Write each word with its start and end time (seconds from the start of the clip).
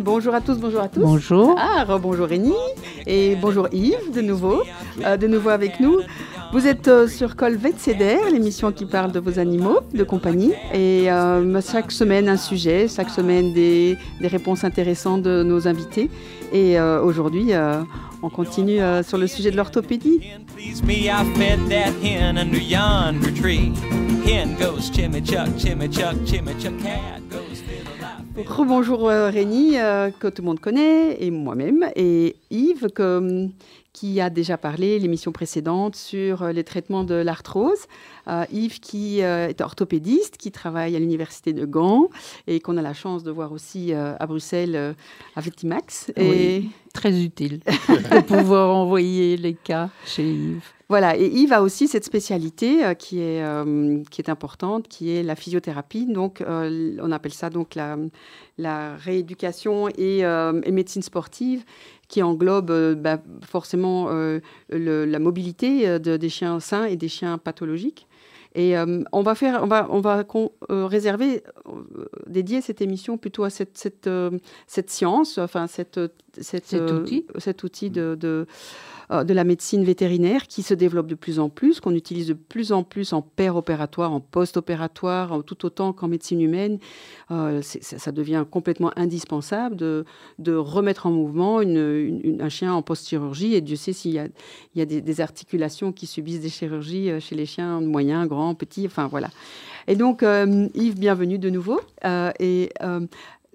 Bonjour 0.00 0.34
à 0.34 0.40
tous, 0.40 0.56
bonjour 0.56 0.80
à 0.80 0.88
tous. 0.88 1.00
Bonjour. 1.00 1.54
Ah, 1.58 1.84
bonjour 1.98 2.26
Rémi. 2.26 2.54
Et 3.06 3.36
bonjour 3.36 3.68
Yves, 3.70 4.10
de 4.14 4.22
nouveau. 4.22 4.62
Euh, 5.04 5.18
de 5.18 5.26
nouveau 5.26 5.50
avec 5.50 5.78
nous. 5.78 5.98
Vous 6.54 6.66
êtes 6.66 6.88
euh, 6.88 7.06
sur 7.06 7.36
Colvet 7.36 7.74
Ceder, 7.76 8.16
l'émission 8.32 8.72
qui 8.72 8.86
parle 8.86 9.12
de 9.12 9.20
vos 9.20 9.38
animaux 9.38 9.80
de 9.92 10.02
compagnie. 10.02 10.52
Et 10.72 11.10
euh, 11.10 11.60
chaque 11.60 11.92
semaine, 11.92 12.30
un 12.30 12.38
sujet, 12.38 12.88
chaque 12.88 13.10
semaine, 13.10 13.52
des, 13.52 13.98
des 14.22 14.28
réponses 14.28 14.64
intéressantes 14.64 15.22
de 15.22 15.42
nos 15.42 15.68
invités. 15.68 16.10
Et 16.50 16.80
euh, 16.80 17.02
aujourd'hui, 17.02 17.52
euh, 17.52 17.82
on 18.22 18.30
continue 18.30 18.80
euh, 18.80 19.02
sur 19.02 19.18
le 19.18 19.26
sujet 19.26 19.50
de 19.50 19.56
l'orthopédie. 19.56 20.20
Rebonjour 28.36 29.08
euh, 29.08 29.28
Rémi, 29.30 29.76
euh, 29.76 30.10
que 30.10 30.28
tout 30.28 30.42
le 30.42 30.46
monde 30.46 30.60
connaît, 30.60 31.16
et 31.22 31.30
moi-même, 31.30 31.90
et 31.96 32.36
Yves, 32.50 32.88
que- 32.94 33.48
qui 33.92 34.20
a 34.20 34.30
déjà 34.30 34.56
parlé 34.56 35.00
l'émission 35.00 35.32
précédente 35.32 35.96
sur 35.96 36.42
euh, 36.44 36.52
les 36.52 36.62
traitements 36.62 37.02
de 37.02 37.14
l'arthrose. 37.14 37.86
Euh, 38.28 38.44
Yves 38.52 38.78
qui 38.78 39.20
euh, 39.22 39.48
est 39.48 39.60
orthopédiste, 39.60 40.36
qui 40.36 40.52
travaille 40.52 40.94
à 40.94 41.00
l'université 41.00 41.52
de 41.52 41.66
Gand, 41.66 42.08
et 42.46 42.60
qu'on 42.60 42.76
a 42.76 42.82
la 42.82 42.94
chance 42.94 43.24
de 43.24 43.32
voir 43.32 43.50
aussi 43.52 43.92
euh, 43.92 44.14
à 44.20 44.26
Bruxelles 44.26 44.76
euh, 44.76 44.92
à 45.34 45.40
Vetimax. 45.40 46.12
Et 46.16 46.28
Oui. 46.30 46.70
Très 46.94 47.20
utile 47.20 47.60
de 47.88 48.20
pouvoir 48.22 48.74
envoyer 48.76 49.36
les 49.36 49.54
cas 49.54 49.90
chez 50.06 50.24
Yves. 50.32 50.72
Voilà, 50.90 51.16
et 51.16 51.24
Yves 51.28 51.52
a 51.52 51.62
aussi 51.62 51.86
cette 51.86 52.04
spécialité 52.04 52.84
euh, 52.84 52.94
qui, 52.94 53.20
est, 53.20 53.42
euh, 53.44 54.02
qui 54.10 54.20
est 54.20 54.28
importante, 54.28 54.88
qui 54.88 55.10
est 55.16 55.22
la 55.22 55.36
physiothérapie. 55.36 56.04
Donc, 56.06 56.40
euh, 56.40 56.96
on 57.00 57.12
appelle 57.12 57.32
ça 57.32 57.48
donc 57.48 57.76
la, 57.76 57.96
la 58.58 58.96
rééducation 58.96 59.88
et, 59.96 60.18
et 60.20 60.70
médecine 60.72 61.02
sportive, 61.02 61.62
qui 62.08 62.22
englobe 62.24 62.72
bah, 63.00 63.18
forcément 63.46 64.08
le- 64.10 65.04
la 65.04 65.18
mobilité 65.20 66.00
de- 66.00 66.16
des 66.16 66.28
chiens 66.28 66.58
sains 66.58 66.84
et 66.86 66.96
des 66.96 67.08
chiens 67.08 67.38
pathologiques. 67.38 68.08
Et 68.56 68.74
on 69.12 69.22
va 69.22 69.36
faire, 69.36 69.60
on 69.62 69.68
va, 69.68 69.86
on 69.90 70.00
va 70.00 70.24
con- 70.24 70.50
réserver, 70.68 71.44
dédier 72.26 72.60
cette 72.62 72.80
émission 72.82 73.16
plutôt 73.16 73.44
à 73.44 73.50
cette, 73.50 73.78
cette, 73.78 74.10
cette 74.66 74.90
science, 74.90 75.38
enfin 75.38 75.68
cette, 75.68 76.00
cette, 76.40 76.66
Cet 76.66 76.90
outil. 76.90 77.26
cet 77.38 77.62
outil 77.62 77.90
de, 77.90 78.16
de, 78.18 78.46
euh, 79.10 79.24
de 79.24 79.34
la 79.34 79.44
médecine 79.44 79.82
vétérinaire 79.82 80.46
qui 80.46 80.62
se 80.62 80.74
développe 80.74 81.06
de 81.06 81.14
plus 81.14 81.40
en 81.40 81.48
plus, 81.48 81.80
qu'on 81.80 81.94
utilise 81.94 82.28
de 82.28 82.34
plus 82.34 82.72
en 82.72 82.82
plus 82.82 83.12
en 83.12 83.24
opératoire, 83.38 84.12
en 84.12 84.20
post-opératoire, 84.20 85.42
tout 85.44 85.64
autant 85.64 85.92
qu'en 85.92 86.08
médecine 86.08 86.40
humaine. 86.40 86.78
Euh, 87.30 87.60
ça, 87.62 88.12
devient 88.12 88.44
complètement 88.50 88.92
indispensable 88.96 89.76
de, 89.76 90.04
de 90.38 90.54
remettre 90.54 91.06
en 91.06 91.10
mouvement 91.10 91.58
un 91.58 92.48
chien 92.48 92.72
en 92.72 92.82
post-chirurgie. 92.82 93.54
Et 93.54 93.60
Dieu 93.60 93.76
sait 93.76 93.92
s'il 93.92 94.12
y 94.12 94.18
a, 94.18 94.26
il 94.74 94.78
y 94.78 94.82
a 94.82 94.84
des, 94.84 95.20
articulations 95.20 95.92
qui 95.92 96.06
subissent 96.06 96.40
des 96.40 96.48
chirurgies 96.48 97.10
euh, 97.10 97.20
chez 97.20 97.34
les 97.34 97.46
chiens 97.46 97.80
moyens, 97.80 98.28
grands, 98.28 98.54
petits, 98.54 98.86
enfin 98.86 99.08
voilà. 99.08 99.30
Et 99.88 99.96
donc, 99.96 100.22
Yves, 100.22 100.98
bienvenue 100.98 101.38
de 101.38 101.50
nouveau. 101.50 101.80
Et 102.38 102.70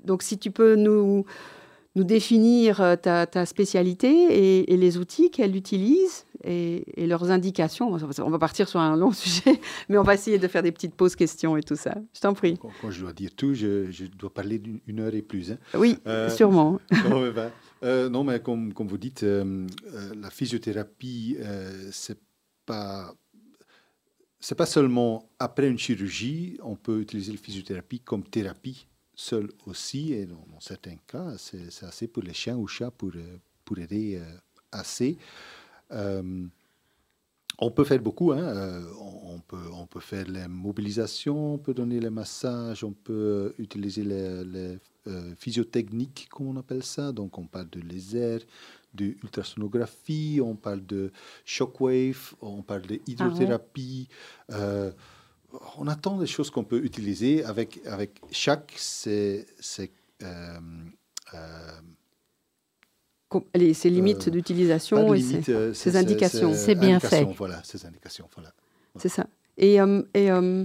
donc, 0.03 0.21
si 0.21 0.37
tu 0.37 0.51
peux 0.51 0.75
nous, 0.75 1.25
nous 1.95 2.03
définir 2.03 2.81
euh, 2.81 2.95
ta, 2.95 3.25
ta 3.25 3.45
spécialité 3.45 4.07
et, 4.09 4.73
et 4.73 4.77
les 4.77 4.97
outils 4.97 5.31
qu'elle 5.31 5.55
utilise 5.55 6.25
et, 6.43 6.83
et 7.01 7.07
leurs 7.07 7.31
indications. 7.31 7.89
On 7.93 8.29
va 8.29 8.39
partir 8.39 8.67
sur 8.67 8.79
un 8.79 8.97
long 8.97 9.11
sujet, 9.23 9.59
mais 9.89 9.97
on 9.97 10.03
va 10.03 10.13
essayer 10.13 10.37
de 10.37 10.47
faire 10.47 10.61
des 10.61 10.71
petites 10.71 10.93
pauses 10.95 11.15
questions 11.15 11.55
et 11.57 11.63
tout 11.63 11.75
ça. 11.77 11.95
Je 12.13 12.19
t'en 12.19 12.33
prie. 12.33 12.57
Quand, 12.57 12.71
quand 12.81 12.91
je 12.91 13.01
dois 13.01 13.13
dire 13.13 13.31
tout, 13.35 13.53
je, 13.53 13.89
je 13.91 14.05
dois 14.05 14.33
parler 14.33 14.59
d'une 14.59 14.79
une 14.87 14.99
heure 14.99 15.15
et 15.15 15.21
plus. 15.21 15.51
hein. 15.51 15.57
Oui, 15.73 15.97
Euh, 16.05 16.29
sûrement. 16.29 16.79
non, 17.09 17.21
mais, 17.21 17.31
ben, 17.31 17.51
euh, 17.83 18.09
non, 18.09 18.23
mais 18.23 18.39
comme, 18.41 18.73
comme 18.73 18.87
vous 18.87 18.97
dites, 18.97 19.23
euh, 19.23 19.65
la 20.21 20.29
physiothérapie, 20.29 21.37
c'est 21.91 22.19
pas. 22.65 23.13
C'est 24.39 24.55
pas 24.55 24.67
seulement 24.67 25.31
après 25.39 25.67
une 25.69 25.79
chirurgie, 25.79 26.57
on 26.61 26.75
peut 26.75 26.99
utiliser 27.01 27.31
la 27.31 27.37
physiothérapie 27.39 27.99
comme 28.01 28.23
thérapie 28.23 28.85
seule 29.15 29.49
aussi, 29.65 30.13
et 30.13 30.25
dans, 30.25 30.45
dans 30.51 30.59
certains 30.59 30.97
cas, 31.07 31.37
c'est 31.37 31.83
assez 31.85 32.07
pour 32.07 32.23
les 32.23 32.33
chiens 32.33 32.57
ou 32.57 32.67
chats 32.67 32.91
pour, 32.91 33.11
pour 33.63 33.77
aider 33.79 34.17
euh, 34.21 34.37
assez. 34.71 35.17
Euh, 35.91 36.45
on 37.59 37.71
peut 37.71 37.85
faire 37.85 38.01
beaucoup, 38.01 38.33
hein. 38.33 38.39
euh, 38.39 38.83
on, 38.99 39.39
peut, 39.39 39.69
on 39.73 39.85
peut 39.87 40.01
faire 40.01 40.27
les 40.27 40.47
mobilisations, 40.47 41.53
on 41.53 41.57
peut 41.57 41.73
donner 41.73 41.99
les 42.01 42.09
massages, 42.09 42.83
on 42.83 42.91
peut 42.91 43.53
utiliser 43.57 44.03
les, 44.03 44.43
les, 44.43 44.77
euh, 45.07 45.33
physiotechniques, 45.37 46.27
comme 46.29 46.47
on 46.47 46.57
appelle 46.57 46.83
ça. 46.83 47.13
Donc 47.13 47.37
on 47.37 47.47
parle 47.47 47.69
de 47.69 47.79
laser, 47.79 48.41
de 48.93 49.05
ultrasonographie, 49.23 50.41
on 50.43 50.55
parle 50.55 50.85
de 50.85 51.11
shockwave, 51.45 52.33
on 52.41 52.61
parle 52.61 52.81
de 52.81 52.99
hydrothérapie. 53.07 54.09
euh, 54.51 54.91
on 55.77 55.87
a 55.87 55.95
tant 55.95 56.17
de 56.17 56.25
choses 56.25 56.49
qu'on 56.49 56.63
peut 56.63 56.83
utiliser 56.83 57.43
avec, 57.43 57.79
avec 57.85 58.21
chaque, 58.31 58.73
c'est... 58.77 59.45
c'est, 59.59 59.91
euh, 60.23 60.57
euh, 61.33 61.69
les- 63.53 63.73
Ses 63.73 63.89
limites 63.89 64.27
Euh, 64.27 64.31
d'utilisation 64.31 65.13
et 65.13 65.17
limite, 65.17 65.45
ses- 65.45 65.53
euh, 65.53 65.73
ses 65.73 65.97
indications. 65.97 66.53
C'est 66.53 66.75
bien 66.75 66.95
indications, 66.95 67.29
fait. 67.29 67.35
Voilà, 67.37 67.61
ces 67.63 67.85
indications, 67.85 68.29
voilà. 68.35 68.53
C'est 68.97 69.09
ça. 69.09 69.27
Et, 69.57 69.81
euh, 69.81 70.01
et, 70.13 70.31
euh, 70.31 70.63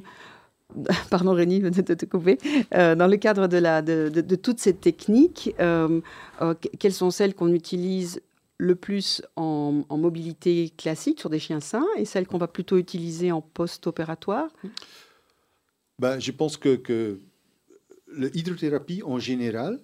pardon 1.11 1.33
Rémi 1.33 1.59
de 1.61 1.71
te, 1.71 1.93
te 1.93 2.05
couper. 2.06 2.39
Euh, 2.75 2.95
dans 2.95 3.09
le 3.09 3.17
cadre 3.17 3.49
de, 3.49 3.56
la, 3.56 3.83
de, 3.83 4.09
de- 4.09 4.21
de 4.21 4.37
toutes 4.37 4.61
ces 4.61 4.75
techniques, 4.75 5.53
euh, 5.59 6.00
euh, 6.43 6.55
que- 6.55 6.69
quelles 6.79 6.93
sont 6.93 7.11
celles 7.11 7.34
qu'on 7.34 7.53
utilise 7.53 8.21
le 8.60 8.75
plus 8.75 9.22
en, 9.37 9.84
mobilité 9.91 10.71
classique 10.76 11.19
sur 11.19 11.31
des 11.31 11.38
chiens 11.38 11.60
sains 11.60 11.87
et 11.97 12.04
celles 12.04 12.26
qu'on 12.26 12.38
va 12.38 12.47
plutôt 12.47 12.76
utiliser 12.76 13.32
en 13.32 13.41
post-opératoire? 13.41 14.48
Ben, 15.98 16.19
je 16.19 16.31
pense 16.31 16.59
que, 16.59 16.76
que 16.76 17.19
l'hydrothérapie 18.12 19.03
en 19.03 19.19
général, 19.19 19.81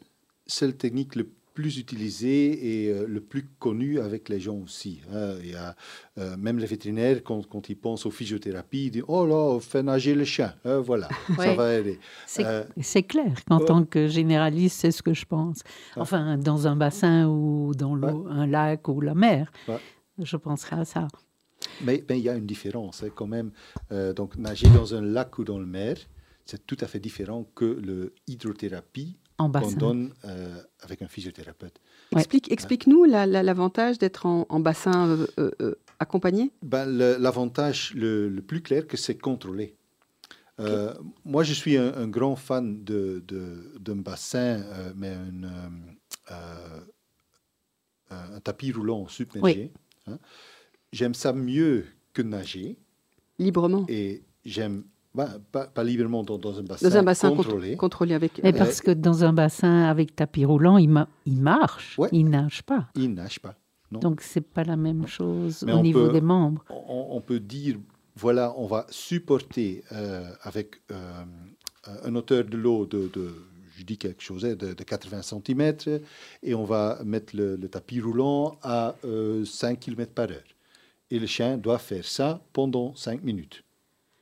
c'est 0.47 0.67
la 0.67 0.73
technique 0.75 1.17
le 1.17 1.31
plus 1.57 1.79
utilisée 1.79 2.85
et 2.85 2.91
euh, 2.93 3.07
le 3.09 3.21
plus 3.21 3.45
connue 3.59 3.99
avec 3.99 4.29
les 4.29 4.39
gens 4.39 4.59
aussi. 4.59 5.01
hein. 5.13 5.35
Il 5.43 5.51
y 5.51 5.55
a, 5.55 5.75
euh, 6.19 6.37
même 6.37 6.59
les 6.59 6.67
vétérinaires, 6.67 7.23
quand, 7.25 7.47
quand 7.49 7.69
ils 7.71 7.75
pensent 7.77 8.05
aux 8.07 8.11
physiothérapies, 8.11 8.85
ils 8.87 8.91
disent 8.91 9.05
Oh 9.09 9.25
là, 9.27 9.59
fais 9.61 9.83
nager 9.83 10.15
le 10.15 10.25
chien. 10.25 10.55
hein, 10.65 10.79
voilà, 10.81 11.09
ça 11.37 11.39
Ouais. 11.39 11.55
va 11.57 11.75
aider. 11.79 11.99
C'est 12.27 12.45
Euh, 12.45 12.65
clair 13.09 13.33
qu'en 13.49 13.59
oh. 13.61 13.65
tant 13.65 13.85
que 13.85 14.07
généraliste, 14.07 14.79
c'est 14.81 14.91
ce 14.93 15.03
que 15.03 15.15
je 15.15 15.25
pense. 15.25 15.61
Ah. 15.97 16.03
Enfin, 16.03 16.37
dans 16.39 16.67
un 16.69 16.77
bassin 16.77 17.27
ou 17.27 17.75
dans 17.75 17.95
l'eau, 17.95 18.27
un 18.29 18.47
lac 18.47 18.87
ou 18.89 19.01
la 19.01 19.15
mer, 19.15 19.51
Ouais. 19.67 19.81
je 20.19 20.37
penserai 20.37 20.77
à 20.77 20.85
ça. 20.85 21.09
Mais 21.85 22.05
il 22.11 22.19
y 22.19 22.29
a 22.29 22.35
une 22.35 22.47
différence 22.47 23.03
hein, 23.03 23.09
quand 23.15 23.27
même. 23.27 23.51
Donc, 24.15 24.37
nager 24.37 24.69
dans 24.69 24.95
un 24.95 25.01
lac 25.01 25.39
ou 25.39 25.45
dans 25.45 25.59
le 25.59 25.67
mer, 25.67 25.97
c'est 26.45 26.65
tout 26.67 26.77
à 26.81 26.87
fait 26.87 27.01
différent 27.01 27.45
que 27.55 27.65
le 27.65 28.13
hydrothérapie 28.29 29.17
qu'on 29.45 29.49
bassin. 29.49 29.77
donne 29.77 30.13
euh, 30.25 30.61
avec 30.81 31.03
un 31.03 31.09
physiothérapeute. 31.09 31.81
Ouais. 32.13 32.21
Explique, 32.21 32.51
Explique-nous 32.51 33.05
la- 33.05 33.27
la- 33.27 33.43
l'avantage 33.43 33.99
d'être 33.99 34.27
en, 34.27 34.47
en 34.49 34.61
bassin 34.61 35.09
euh, 35.39 35.51
euh, 35.61 35.75
accompagné. 35.99 36.51
Ben, 36.63 36.87
le- 36.87 37.17
L'avantage 37.19 37.93
le, 37.95 38.29
le 38.29 38.43
plus 38.43 38.63
clair, 38.63 38.87
que 38.87 38.97
c'est 38.97 39.19
contrôlé. 39.19 39.77
Euh, 40.59 40.95
Moi, 41.25 41.43
je 41.43 41.53
suis 41.53 41.77
un, 41.77 41.93
un 41.95 42.09
grand 42.09 42.35
fan 42.37 42.83
de, 42.83 43.23
de- 43.29 43.75
d'un 43.79 43.97
bassin, 43.97 44.63
euh, 44.63 44.93
mais 44.97 45.09
un, 45.11 45.45
euh, 46.31 46.35
euh, 48.13 48.37
un 48.37 48.41
tapis 48.41 48.73
roulant 48.73 49.07
submergé. 49.09 49.73
hein. 50.07 50.19
J'aime 50.93 51.15
ça 51.15 51.33
mieux 51.35 51.85
que 52.15 52.23
nager 52.23 52.79
Librement. 53.39 53.85
et 53.89 54.23
j'aime 54.47 54.85
ben, 55.17 55.41
pas, 55.51 55.67
pas 55.67 55.83
librement 55.83 56.23
dans, 56.23 56.39
dans 56.39 56.59
un 56.59 56.63
bassin, 56.63 56.89
Dans 56.89 56.97
un 56.97 57.03
bassin 57.03 57.31
contr- 57.31 57.37
contrôlé. 57.37 57.77
contrôlé 57.77 58.15
avec. 58.15 58.39
Mais 58.43 58.51
avec- 58.51 58.59
parce 58.59 58.81
que 58.81 58.91
dans 58.93 59.25
un 59.25 59.33
bassin 59.33 59.85
avec 59.85 60.15
tapis 60.15 60.45
roulant, 60.45 60.77
il, 60.79 60.89
ma- 60.91 61.09
il 61.25 61.41
marche, 61.41 61.99
Ouais. 61.99 62.09
il 62.13 62.25
nage 62.29 62.63
pas. 62.63 62.89
Il 62.95 63.15
nage 63.15 63.41
pas. 63.41 63.57
Non. 63.91 64.01
Donc, 64.01 64.21
c'est 64.21 64.41
pas 64.41 64.65
la 64.65 64.77
même 64.77 65.07
chose 65.07 65.63
Mais 65.67 65.73
au 65.73 65.81
niveau 65.81 66.07
peut- 66.07 66.13
des 66.13 66.21
membres. 66.21 66.65
on, 66.71 67.09
on 67.13 67.21
peut 67.21 67.41
dire, 67.41 67.77
voilà, 68.17 68.53
on 68.57 68.67
va 68.67 68.87
supporter 68.91 69.85
euh, 69.93 70.29
avec 70.43 70.77
euh, 70.91 71.25
un 72.05 72.15
hauteur 72.17 72.45
de 72.45 72.57
l'eau 72.57 72.85
de, 72.87 73.09
de- 73.15 73.35
je 73.77 73.85
dis 73.85 73.97
quelque 73.99 74.23
chose, 74.23 74.45
hein, 74.45 74.55
de, 74.57 74.73
de 74.75 74.83
80 74.85 75.23
cm, 75.23 75.75
et 76.43 76.55
on 76.55 76.65
va 76.65 76.99
mettre 77.05 77.37
le, 77.37 77.57
le 77.57 77.69
tapis 77.69 78.01
roulant 78.01 78.59
à 78.63 78.95
euh, 79.05 79.45
5 79.45 79.79
km 79.81 80.13
par 80.13 80.31
heure. 80.31 80.43
Et 81.11 81.19
le 81.21 81.27
chien 81.27 81.57
doit 81.57 81.79
faire 81.79 82.05
ça 82.05 82.41
pendant 82.53 82.95
5 82.97 83.23
minutes. 83.23 83.63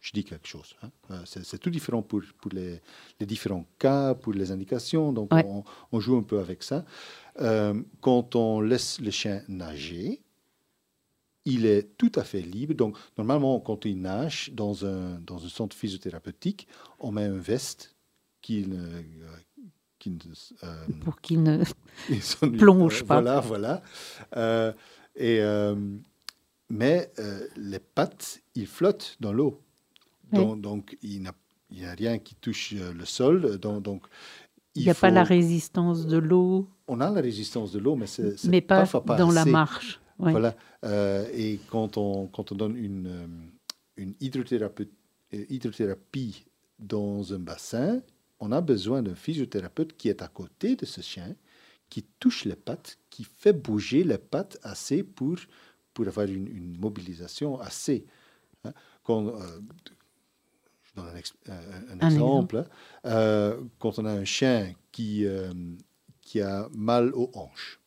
Je 0.05 0.13
dis 0.13 0.23
quelque 0.23 0.47
chose. 0.47 0.77
hein. 0.83 0.91
Euh, 1.13 1.23
C'est 1.25 1.57
tout 1.59 1.71
différent 1.71 2.03
pour, 2.03 2.21
pour 2.41 2.53
les, 2.53 2.79
les 3.21 3.25
différents 3.27 3.67
cas, 3.79 4.15
pour 4.15 4.35
les 4.35 4.51
indications. 4.51 5.13
Donc, 5.15 5.33
Ouais. 5.33 5.43
on, 5.47 5.65
on 5.93 5.99
joue 6.01 6.17
un 6.19 6.23
peu 6.23 6.39
avec 6.41 6.63
ça. 6.63 6.85
Euh, 7.41 7.73
quand 8.03 8.37
on 8.37 8.61
laisse 8.61 9.01
le 9.01 9.11
chien 9.11 9.43
nager, 9.49 10.21
il 11.47 11.65
est 11.65 11.97
tout 11.97 12.13
à 12.17 12.23
fait 12.25 12.43
libre. 12.43 12.75
Donc, 12.75 12.99
normalement, 13.17 13.59
quand 13.61 13.87
il 13.87 13.99
nage 14.03 14.51
dans 14.53 14.85
un, 14.85 15.19
dans 15.21 15.43
un 15.43 15.49
centre 15.49 15.75
physiothérapeutique, 15.75 16.69
on 16.99 17.11
met 17.11 17.25
un 17.25 17.39
veste 17.39 17.95
qui, 18.43 18.67
ne- 18.67 19.03
qui 19.99 20.11
ne, 20.11 20.19
euh, 20.65 20.87
Pour 21.03 21.19
qu'il 21.23 21.43
ne... 21.43 21.65
Plonge 22.59 23.05
pas. 23.05 23.21
Voilà, 23.23 23.41
voilà. 23.41 23.83
Euh, 24.37 24.71
et, 25.17 25.41
euh, 25.41 25.75
mais 26.69 27.11
euh, 27.19 27.47
les 27.57 27.79
pattes, 27.79 28.43
ils 28.55 28.67
flottent 28.67 29.17
dans 29.21 29.33
l'eau. 29.33 29.63
Donc, 30.35 30.61
donc, 30.61 30.99
il 31.03 31.21
n'y 31.71 31.85
a, 31.85 31.93
rien 31.93 32.19
qui 32.19 32.35
touche 32.35 32.75
euh, 32.77 32.93
le 32.93 33.05
sol. 33.05 33.59
Donc, 33.59 33.83
donc 33.83 34.07
Il 34.75 34.85
n'y 34.85 34.91
a 34.91 34.95
pas 34.95 35.11
la 35.11 35.25
résistance 35.25 36.07
de 36.07 36.19
l'eau, 36.19 36.69
On 36.89 37.01
a 37.01 37.11
la 37.11 37.21
résistance 37.21 37.73
de 37.73 37.79
l'eau, 37.79 37.97
mais 37.97 38.07
c'est 38.07 38.45
mais 38.45 38.61
pas 38.61 38.85
dans 39.17 39.31
la 39.31 39.45
marche. 39.45 40.01
Ouais. 40.19 40.31
Voilà. 40.31 40.55
Euh, 40.85 41.27
et 41.33 41.59
quand 41.71 41.97
on, 41.97 42.27
quand 42.29 42.53
on 42.53 42.55
donne 42.55 42.77
une, 42.77 43.07
euh, 43.07 43.27
une 43.97 44.15
hydrothérapie, 44.21 44.89
euh, 45.35 45.45
hydrothérapie 45.49 46.45
dans 46.79 47.33
un 47.33 47.39
bassin, 47.39 48.01
on 48.39 48.53
a 48.53 48.61
besoin 48.61 49.03
d'un 49.03 49.15
physiothérapeute 49.15 49.97
qui 49.97 50.09
est 50.09 50.23
à 50.23 50.29
côté 50.29 50.77
de 50.77 50.87
ce 50.87 51.01
chien, 51.01 51.35
qui 51.89 52.05
touche 52.21 52.45
les 52.45 52.57
pattes, 52.57 52.99
qui 53.11 53.25
fait 53.25 53.53
bouger 53.53 54.05
les 54.05 54.19
pattes 54.19 54.59
assez 54.63 55.03
pour, 55.03 55.37
pour 55.93 56.07
avoir 56.07 56.27
une, 56.27 56.49
une 56.49 56.77
mobilisation 56.79 57.59
assez. 57.61 58.07
hein. 58.65 58.73
Quand, 59.03 59.27
euh, 59.29 59.61
je 60.97 61.01
donne 61.01 61.11
un, 61.11 61.17
ex- 61.17 61.35
euh, 61.49 61.81
un 61.93 62.01
Un 62.01 62.11
exemple. 62.11 62.57
hein. 62.59 62.67
Euh, 63.07 63.61
quand 63.79 63.99
on 63.99 64.05
a 64.05 64.11
un 64.13 64.25
chien 64.25 64.73
qui, 64.93 65.27
euh, 65.27 65.53
qui 66.21 66.41
a 66.41 66.69
mal 66.75 67.13
aux 67.15 67.31
hanches, 67.35 67.81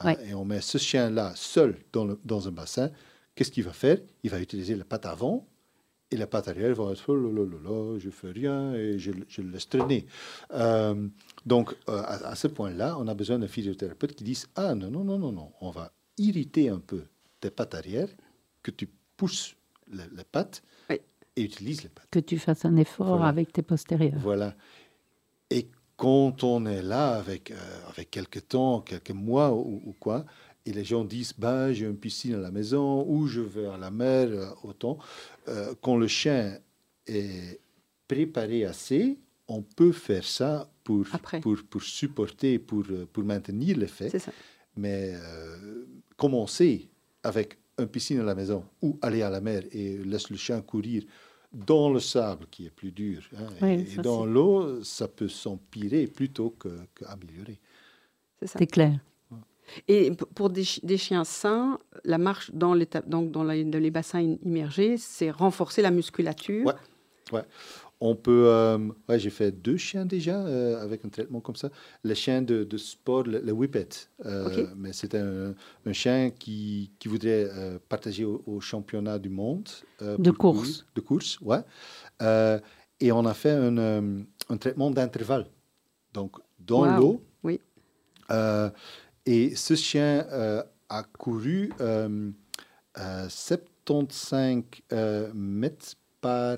hein, 0.00 0.06
Ouais. 0.14 0.28
et 0.28 0.34
on 0.34 0.44
met 0.44 0.60
ce 0.60 0.78
chien-là 0.78 1.32
seul 1.36 1.76
dans, 1.92 2.04
le- 2.04 2.18
dans 2.24 2.48
un 2.48 2.52
bassin, 2.52 2.90
qu'est-ce 3.34 3.50
qu'il 3.50 3.64
va 3.64 3.72
faire? 3.72 3.98
Il 4.22 4.30
va 4.30 4.40
utiliser 4.40 4.74
la 4.76 4.84
patte 4.84 5.06
avant 5.06 5.46
et 6.10 6.16
la 6.16 6.26
patte 6.26 6.48
arrière 6.48 6.74
va 6.74 6.90
être 6.92 7.04
oh 7.08 7.14
là 7.16 7.30
là 7.30 7.44
là 7.44 7.58
là, 7.70 7.98
je 7.98 8.10
fais 8.10 8.30
rien 8.30 8.74
et 8.74 8.98
je, 8.98 9.12
je 9.28 9.42
le 9.42 9.50
laisse 9.50 9.68
traîner. 9.68 10.06
Donc, 11.46 11.74
à, 11.86 12.28
à 12.30 12.34
ce 12.34 12.48
point-là, 12.48 12.96
on 12.98 13.06
a 13.08 13.14
besoin 13.14 13.38
d'un 13.38 13.48
physiothérapeute 13.48 14.14
qui 14.14 14.24
dise 14.24 14.48
Ah 14.56 14.74
non, 14.74 14.90
non, 14.90 15.04
non, 15.04 15.18
non, 15.18 15.32
non, 15.32 15.52
on 15.60 15.70
va 15.70 15.92
irriter 16.16 16.68
un 16.68 16.80
peu 16.80 17.04
tes 17.40 17.50
pattes 17.50 17.74
arrière, 17.74 18.08
que 18.62 18.70
tu 18.70 18.88
pousses 19.16 19.54
les, 19.92 20.02
les 20.16 20.24
pattes 20.24 20.62
Oui. 20.90 21.00
Et 21.38 21.42
utilises 21.44 21.82
les 21.82 21.88
pattes. 21.88 22.08
Que 22.10 22.18
tu 22.20 22.38
fasses 22.38 22.64
un 22.64 22.76
effort 22.76 23.06
Voilà. 23.16 23.26
avec 23.26 23.52
tes 23.52 23.62
postérieurs. 23.62 24.18
Voilà. 24.20 24.54
Et 25.50 25.68
quand 25.96 26.44
on 26.44 26.66
est 26.66 26.82
là 26.82 27.14
avec, 27.16 27.50
euh, 27.50 27.56
avec 27.90 28.10
quelques 28.10 28.48
temps, 28.48 28.80
quelques 28.80 29.10
mois 29.10 29.52
ou, 29.52 29.82
ou 29.86 29.92
quoi, 29.98 30.24
et 30.66 30.72
les 30.72 30.84
gens 30.84 31.04
disent 31.04 31.32
bah, 31.38 31.72
j'ai 31.72 31.86
une 31.86 31.96
piscine 31.96 32.34
à 32.34 32.38
la 32.38 32.50
maison 32.50 33.04
ou 33.08 33.26
je 33.26 33.40
vais 33.40 33.66
à 33.66 33.78
la 33.78 33.90
mer, 33.90 34.28
euh, 34.30 34.46
autant, 34.64 34.98
euh, 35.48 35.74
quand 35.80 35.96
le 35.96 36.08
chien 36.08 36.58
est 37.06 37.60
préparé 38.06 38.64
assez, 38.64 39.18
on 39.48 39.62
peut 39.62 39.92
faire 39.92 40.24
ça 40.24 40.70
pour, 40.84 41.06
Après. 41.12 41.40
pour, 41.40 41.56
pour 41.70 41.82
supporter, 41.82 42.58
pour, 42.58 42.84
pour 43.12 43.24
maintenir 43.24 43.76
l'effet. 43.78 44.10
Mais 44.76 45.12
euh, 45.14 45.84
commencer 46.16 46.88
avec 47.22 47.58
une 47.78 47.86
piscine 47.88 48.20
à 48.20 48.24
la 48.24 48.34
maison 48.34 48.64
ou 48.82 48.98
aller 49.02 49.22
à 49.22 49.30
la 49.30 49.40
mer 49.40 49.62
et 49.72 49.98
laisse 49.98 50.30
le 50.30 50.36
chien 50.36 50.60
courir 50.60 51.02
dans 51.52 51.90
le 51.90 52.00
sable 52.00 52.46
qui 52.50 52.66
est 52.66 52.70
plus 52.70 52.92
dur 52.92 53.22
hein, 53.36 53.46
Oui, 53.62 53.86
et, 53.96 53.96
dans 54.02 54.24
l'eau, 54.26 54.82
ça 54.84 55.08
peut 55.08 55.28
s'empirer 55.28 56.06
plutôt 56.06 56.50
que- 56.50 56.78
qu'améliorer. 56.94 57.58
C'est 58.40 58.46
ça. 58.48 58.58
C'est 58.58 58.66
clair. 58.66 58.98
Et 59.86 60.10
pour 60.34 60.48
des, 60.50 60.64
chi- 60.64 60.80
des 60.82 60.96
chiens 60.96 61.24
sains, 61.24 61.78
la 62.04 62.16
marche 62.18 62.50
dans, 62.54 62.72
l'éta- 62.74 63.02
donc 63.02 63.30
dans 63.30 63.44
la- 63.44 63.62
dans 63.64 63.78
les 63.78 63.90
bassins 63.90 64.20
im- 64.20 64.38
immergés, 64.42 64.96
c'est 64.96 65.30
renforcer 65.30 65.82
la 65.82 65.90
musculature. 65.90 66.66
Ouais. 67.32 67.42
On 68.00 68.14
peut. 68.14 68.44
euh, 68.46 68.78
ouais, 69.08 69.18
j'ai 69.18 69.30
fait 69.30 69.50
deux 69.50 69.76
chiens 69.76 70.06
déjà 70.06 70.38
euh, 70.46 70.80
avec 70.82 71.04
un 71.04 71.08
traitement 71.08 71.40
comme 71.40 71.56
ça. 71.56 71.70
Les 72.04 72.14
chiens 72.14 72.42
de, 72.42 72.62
de 72.64 72.76
sport, 72.78 73.24
le, 73.24 73.40
le 73.40 73.52
whippet. 73.52 73.88
Euh. 74.24 74.66
Mais 74.76 74.92
c'était 74.92 75.18
un, 75.18 75.54
un 75.84 75.92
chien 75.92 76.30
qui, 76.30 76.92
qui 77.00 77.08
voudrait 77.08 77.48
euh, 77.50 77.78
partager 77.88 78.24
au, 78.24 78.42
au 78.46 78.60
championnat 78.60 79.18
du 79.18 79.28
monde. 79.30 79.68
De 80.00 80.30
course. 80.30 80.86
De 80.94 81.00
course, 81.00 81.40
ouais. 81.40 81.62
Et 83.00 83.12
on 83.12 83.24
a 83.26 83.34
fait 83.34 83.50
un, 83.52 83.76
un 84.48 84.56
traitement 84.58 84.90
d'intervalle. 84.90 85.46
Donc, 86.14 86.36
dans 86.58 86.82
Wow. 86.82 86.96
l'eau. 87.00 87.22
Oui. 87.42 87.60
Et 89.26 89.54
ce 89.56 89.74
chien 89.74 90.26
a 90.88 91.02
couru 91.02 91.70
euh, 91.80 92.30
euh, 92.98 93.28
75 93.28 94.62
euh, 94.92 95.30
mètres 95.34 95.94
par 96.20 96.56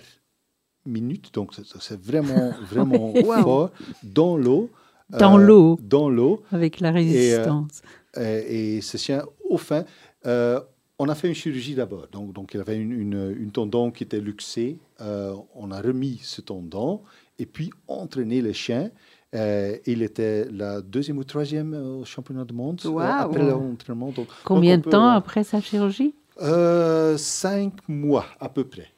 minute. 0.87 1.33
Donc, 1.35 1.53
c'est- 1.55 2.01
vraiment, 2.01 2.53
vraiment 2.71 3.13
fort 3.15 3.71
dans 4.03 4.37
l'eau. 4.37 4.71
Dans 5.11 5.39
Euh, 5.39 5.43
l'eau. 5.43 5.79
Dans 5.83 6.09
l'eau. 6.09 6.43
Avec 6.53 6.81
la 6.81 6.93
résistance. 6.93 7.83
Euh, 8.17 8.43
et 8.49 8.81
ce 8.81 8.97
chien, 8.97 9.25
au 9.49 9.57
fin, 9.57 9.85
euh, 10.27 10.61
on 10.99 11.09
a 11.09 11.15
fait 11.15 11.29
une 11.29 11.35
chirurgie 11.35 11.75
d'abord. 11.75 12.07
Donc, 12.13 12.33
donc, 12.33 12.55
il 12.55 12.61
avait 12.61 12.77
une, 12.77 12.93
une, 12.93 13.35
une 13.39 13.51
tendon 13.51 13.91
qui 13.91 14.05
était 14.05 14.21
luxée. 14.21 14.79
On 15.01 15.71
a 15.71 15.81
remis 15.81 16.21
ce 16.23 16.41
tendon 16.43 17.01
et 17.39 17.47
puis 17.47 17.71
entraîné 17.89 18.43
le 18.43 18.53
chien. 18.53 18.91
Euh, 19.35 19.77
il 19.87 20.03
était 20.03 20.47
la 20.51 20.81
deuxième 20.81 21.17
ou 21.19 21.25
troisième 21.25 21.73
au 21.75 22.05
championnat 22.05 22.45
du 22.45 22.53
monde 22.53 22.81
euh, 22.85 22.99
après 22.99 23.43
l'entraînement. 23.45 24.13
Combien 24.45 24.77
de 24.77 24.83
peut, 24.83 24.91
temps 24.91 25.09
après 25.09 25.43
sa 25.45 25.61
chirurgie? 25.61 26.15
Euh, 26.43 27.17
Cinq 27.17 27.73
mois 27.89 28.27
à 28.41 28.49
peu 28.49 28.65
près. 28.65 28.89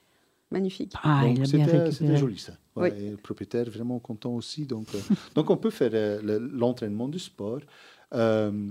Magnifique. 0.53 0.93
Ah, 1.03 1.23
Donc, 1.25 1.37
il 1.39 1.43
a 1.43 1.47
bien 1.67 1.91
c'était- 1.91 2.17
joli 2.17 2.39
ça. 2.39 2.53
Oui. 2.77 2.83
Ouais, 2.91 3.01
et 3.01 3.11
le 3.11 3.17
propriétaire 3.17 3.69
vraiment 3.71 3.99
content 3.99 4.35
aussi. 4.35 4.67
Donc, 4.67 4.87
euh, 4.95 4.99
donc 5.35 5.51
on 5.51 5.57
peut 5.57 5.71
faire 5.71 5.91
euh, 5.95 6.21
le- 6.23 6.39
l'entraînement 6.39 7.09
du 7.09 7.19
sport 7.19 7.61
euh, 8.15 8.71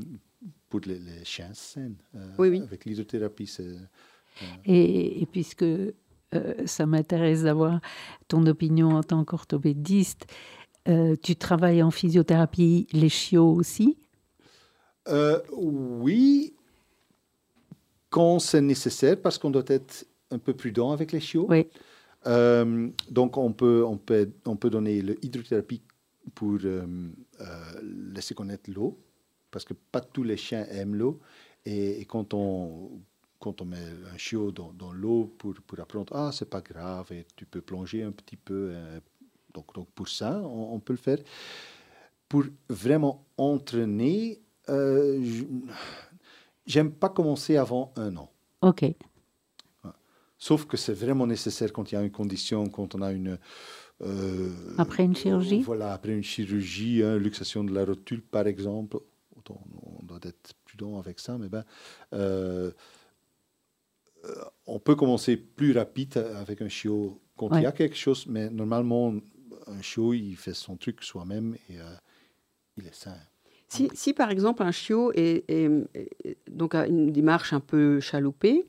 pour 0.70 0.80
les, 0.86 1.00
les 1.00 1.26
chiens 1.26 1.54
sains. 1.54 1.92
euh, 2.16 2.28
Oui, 2.38 2.50
oui. 2.50 2.62
Avec 2.62 2.86
l'hydrothérapie, 2.86 3.48
c'est 3.48 3.76
Et, 4.66 5.22
et 5.22 5.26
puisque 5.26 5.64
euh, 5.64 5.94
ça 6.66 6.86
m'intéresse 6.86 7.44
d'avoir 7.44 7.80
ton 8.28 8.46
opinion 8.46 8.90
en 8.92 9.04
tant 9.04 9.26
qu'orthopédiste, 9.26 10.26
euh, 10.88 11.16
tu 11.22 11.36
travailles 11.36 11.84
en 11.84 11.92
physiothérapie 11.92 12.88
les 12.94 13.10
chiots 13.10 13.54
aussi? 13.54 13.98
Euh, 15.08 15.40
oui, 15.52 16.54
quand 18.10 18.40
c'est 18.40 18.62
nécessaire, 18.62 19.20
parce 19.22 19.38
qu'on 19.38 19.50
doit 19.52 19.64
être 19.68 20.06
un 20.32 20.40
peu 20.40 20.54
prudent 20.54 20.92
avec 20.92 21.12
les 21.12 21.20
chiots. 21.20 21.48
Oui. 21.50 21.68
Euh, 22.28 22.90
donc, 23.10 23.38
on 23.38 23.52
peut, 23.52 23.84
on, 23.86 23.98
peut, 23.98 24.32
on 24.46 24.56
peut 24.56 24.70
donner 24.70 25.02
l'hydrothérapie 25.02 25.82
pour 26.36 26.60
euh, 26.64 26.86
euh, 27.40 27.82
laisser 28.14 28.36
connaître 28.36 28.70
l'eau, 28.72 29.00
parce 29.50 29.66
que 29.66 29.74
pas 29.74 30.02
tous 30.02 30.24
les 30.24 30.38
chiens 30.38 30.66
aiment 30.70 30.96
l'eau. 30.96 31.20
Et, 31.66 32.02
et 32.02 32.06
quand, 32.06 32.34
on, 32.34 32.92
quand 33.40 33.62
on 33.62 33.66
met 33.66 33.78
un 34.14 34.18
chiot 34.18 34.52
dans, 34.52 34.72
dans 34.74 34.94
l'eau 34.94 35.34
pour, 35.38 35.56
pour 35.66 35.80
apprendre, 35.80 36.16
ah, 36.16 36.32
c'est 36.32 36.50
pas 36.50 36.62
grave, 36.62 37.12
et 37.12 37.26
tu 37.36 37.46
peux 37.46 37.62
plonger 37.62 38.04
un 38.04 38.12
petit 38.12 38.38
peu. 38.38 38.74
donc, 39.54 39.74
donc, 39.74 39.90
pour 39.92 40.08
ça, 40.08 40.42
on, 40.44 40.76
on 40.76 40.80
peut 40.80 40.94
le 40.94 40.98
faire. 40.98 41.18
Pour 42.30 42.44
vraiment 42.70 43.26
entraîner, 43.38 44.42
j'aime 46.66 46.92
pas 46.92 47.10
commencer 47.10 47.58
avant 47.58 47.92
un 47.96 48.16
an. 48.16 48.32
Ok. 48.62 48.86
Sauf 50.42 50.66
que 50.66 50.76
c'est 50.76 50.94
vraiment 50.96 51.28
nécessaire 51.28 51.72
quand 51.72 51.92
il 51.92 51.96
y 51.96 51.98
a 52.00 52.02
une 52.02 52.10
condition, 52.12 52.68
quand 52.68 52.96
on 52.96 53.04
a 53.04 53.12
une... 53.12 53.38
euh, 54.02 54.50
Après 54.80 55.04
une 55.04 55.16
chirurgie 55.16 55.62
Voilà, 55.62 55.94
après 55.94 56.14
une 56.14 56.24
chirurgie, 56.24 57.04
hein, 57.04 57.20
luxation 57.20 57.64
de 57.64 57.72
la 57.72 57.86
rotule 57.86 58.24
par 58.24 58.48
exemple. 58.48 58.98
Autant, 59.38 59.62
on 59.84 60.04
doit 60.04 60.20
être 60.24 60.54
prudent 60.66 60.98
avec 60.98 61.20
ça, 61.20 61.38
mais 61.38 61.48
ben, 61.48 61.64
euh, 62.14 62.72
euh, 64.26 64.36
on 64.66 64.80
peut 64.80 64.96
commencer 64.96 65.38
plus 65.38 65.74
rapide 65.78 66.18
avec 66.18 66.64
un 66.64 66.70
chiot 66.70 67.22
quand 67.38 67.56
il 67.56 67.62
y 67.62 67.68
a 67.68 67.72
quelque 67.72 67.96
chose, 67.96 68.26
mais 68.26 68.50
normalement, 68.50 69.14
un 69.68 69.82
chiot, 69.84 70.16
il 70.16 70.36
fait 70.38 70.56
son 70.56 70.76
truc 70.76 71.04
soi-même 71.04 71.56
et 71.70 71.80
euh, 71.80 71.84
il 72.78 72.88
est 72.88 72.96
sain. 72.96 73.16
Si, 73.74 73.88
si, 73.94 74.14
par 74.14 74.30
exemple 74.32 74.64
un 74.64 74.72
chiot 74.72 75.14
est, 75.14 75.46
est- 75.50 75.70
est- 75.96 76.38
donc 76.50 76.76
a 76.76 76.86
une 76.88 77.12
démarche 77.12 77.54
un 77.54 77.62
peu 77.62 78.02
chaloupée 78.02 78.66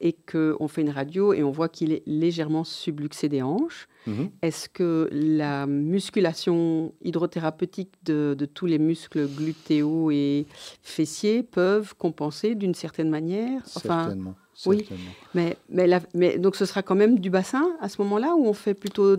et 0.00 0.14
qu'on 0.14 0.66
fait 0.66 0.80
une 0.80 0.90
radio 0.90 1.34
et 1.34 1.42
on 1.42 1.50
voit 1.50 1.68
qu'il 1.68 1.92
est 1.92 2.02
légèrement 2.06 2.64
subluxé 2.64 3.28
des 3.28 3.42
hanches, 3.42 3.86
Mhm. 4.06 4.30
est-ce 4.40 4.68
que 4.70 5.08
la 5.12 5.66
musculation 5.66 6.94
hydrothérapeutique 7.04 7.92
de, 8.04 8.34
de 8.38 8.46
tous 8.46 8.64
les 8.66 8.78
muscles 8.78 9.26
glutéaux 9.28 10.10
et 10.10 10.46
fessiers 10.82 11.42
peuvent 11.42 11.94
compenser 11.96 12.54
d'une 12.54 12.74
certaine 12.74 13.10
manière? 13.10 13.60
Certainement. 13.66 14.34
oui. 14.64 14.78
certainement. 14.78 15.10
mais, 15.34 15.56
mais, 15.68 15.86
la- 15.86 16.00
mais 16.14 16.38
donc 16.38 16.56
ce 16.56 16.64
sera 16.64 16.82
quand 16.82 16.94
même 16.94 17.18
du 17.18 17.28
bassin 17.28 17.66
à 17.80 17.88
ce 17.90 18.00
moment-là 18.02 18.34
ou 18.36 18.46
on 18.46 18.54
fait 18.54 18.72
plutôt 18.74 19.16